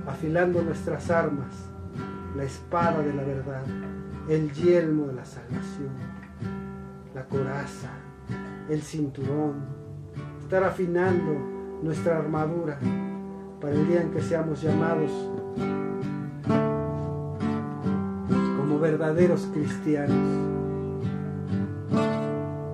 [0.06, 1.54] afilando nuestras armas,
[2.36, 3.62] la espada de la verdad,
[4.28, 5.90] el yelmo de la salvación,
[7.28, 7.90] coraza,
[8.68, 9.64] el cinturón,
[10.42, 11.32] estar afinando
[11.82, 12.78] nuestra armadura
[13.60, 15.10] para el día en que seamos llamados
[18.56, 20.16] como verdaderos cristianos,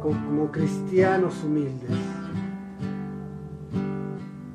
[0.02, 1.90] como cristianos humildes.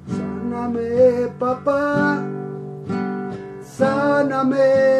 [0.07, 2.23] Sáname, papá,
[3.61, 4.95] sáname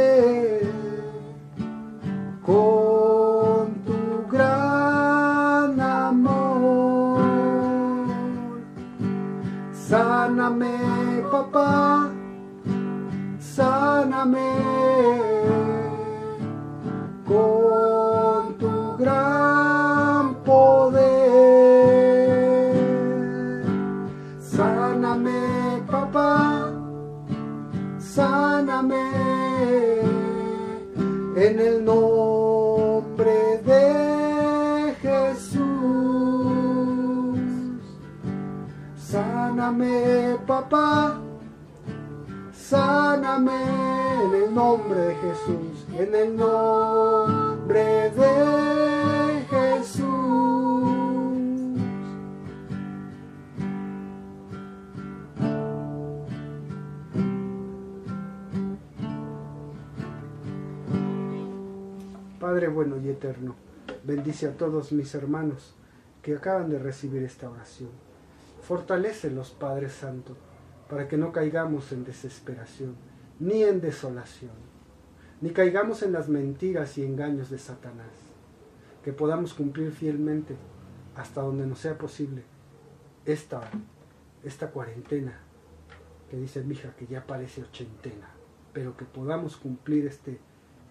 [10.46, 12.12] Sáname, papá,
[13.40, 14.52] sáname.
[17.26, 21.16] Con tu gran poder.
[24.40, 26.72] Sáname, papá,
[27.98, 29.04] sáname.
[31.38, 32.15] En el nombre
[39.76, 41.20] Sáname, papá,
[42.54, 43.52] sáname
[44.24, 50.06] en el nombre de Jesús, en el nombre de Jesús.
[62.40, 63.56] Padre bueno y eterno,
[64.06, 65.76] bendice a todos mis hermanos
[66.22, 68.05] que acaban de recibir esta oración.
[68.68, 70.36] Fortalécelos, Padre Santo,
[70.90, 72.96] para que no caigamos en desesperación,
[73.40, 74.56] ni en desolación,
[75.40, 78.10] ni caigamos en las mentiras y engaños de Satanás,
[79.04, 80.56] que podamos cumplir fielmente
[81.16, 82.42] hasta donde nos sea posible
[83.24, 83.62] esta,
[84.44, 85.38] esta cuarentena,
[86.32, 88.32] que dice mi hija que ya parece ochentena,
[88.74, 90.40] pero que podamos cumplir este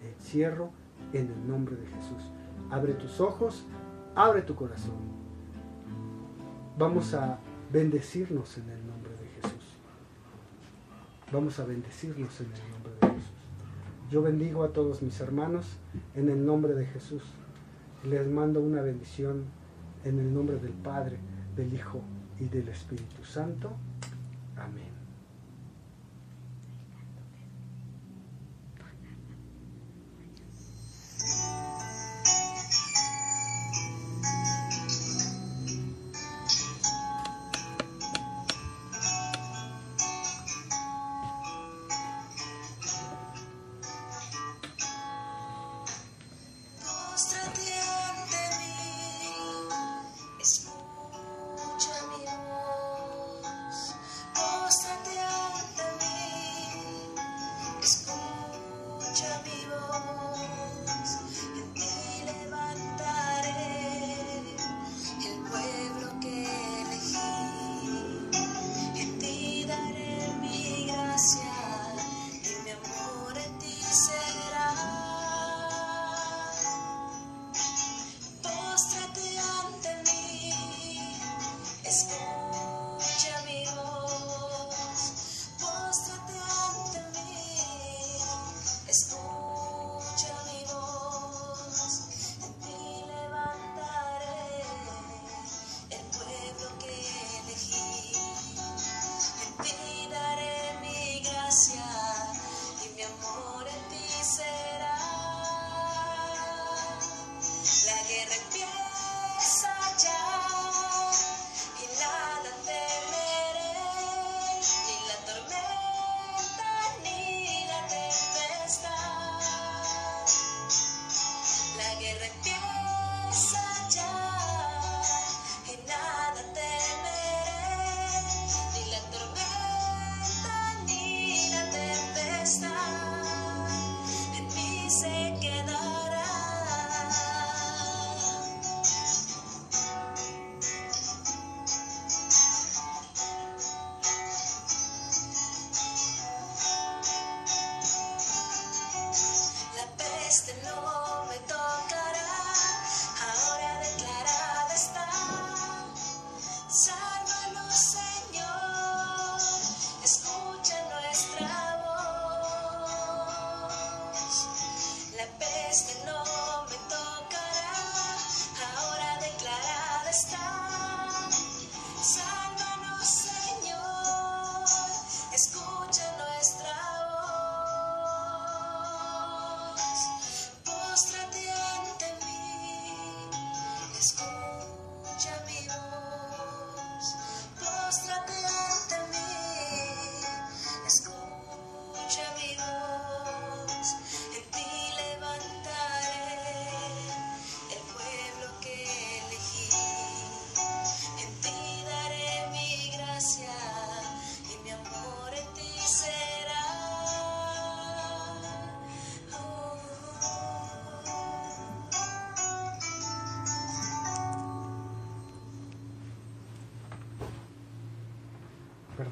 [0.01, 0.69] encierro
[1.11, 2.31] en el nombre de Jesús.
[2.71, 3.65] Abre tus ojos,
[4.15, 4.95] abre tu corazón.
[6.77, 7.39] Vamos a
[7.75, 9.75] bendecirnos en el nombre de Jesús.
[11.33, 13.33] Vamos a bendecirnos en el nombre de Jesús.
[14.09, 15.65] Yo bendigo a todos mis hermanos
[16.15, 17.23] en el nombre de Jesús.
[18.05, 19.43] Les mando una bendición
[20.05, 21.17] en el nombre del Padre,
[21.57, 21.99] del Hijo
[22.39, 23.73] y del Espíritu Santo.
[24.55, 24.94] Amén.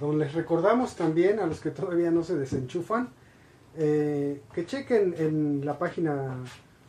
[0.04, 3.08] Perdón, les recordamos también a los que todavía no se desenchufan
[3.78, 6.44] eh, que chequen en la página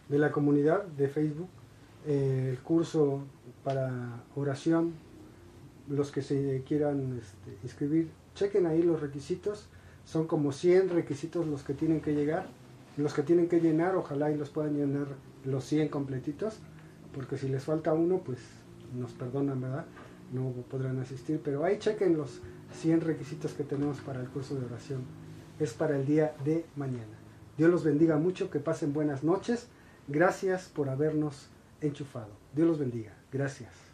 [0.08, 1.48] de la comunidad de Facebook
[2.08, 3.22] eh, el curso
[3.62, 4.94] para oración,
[5.88, 9.68] los que se quieran este, inscribir, chequen ahí los requisitos,
[10.04, 12.48] son como 100 requisitos los que tienen que llegar,
[12.96, 15.06] los que tienen que llenar, ojalá y los puedan llenar
[15.44, 16.58] los 100 completitos,
[17.14, 18.40] porque si les falta uno, pues
[18.92, 19.84] nos perdonan, ¿verdad?
[20.32, 22.40] No podrán asistir, pero ahí chequen los
[22.74, 25.02] 100 requisitos que tenemos para el curso de oración.
[25.58, 27.18] Es para el día de mañana.
[27.56, 29.68] Dios los bendiga mucho, que pasen buenas noches.
[30.08, 31.48] Gracias por habernos
[31.80, 32.30] enchufado.
[32.54, 33.12] Dios los bendiga.
[33.32, 33.93] Gracias.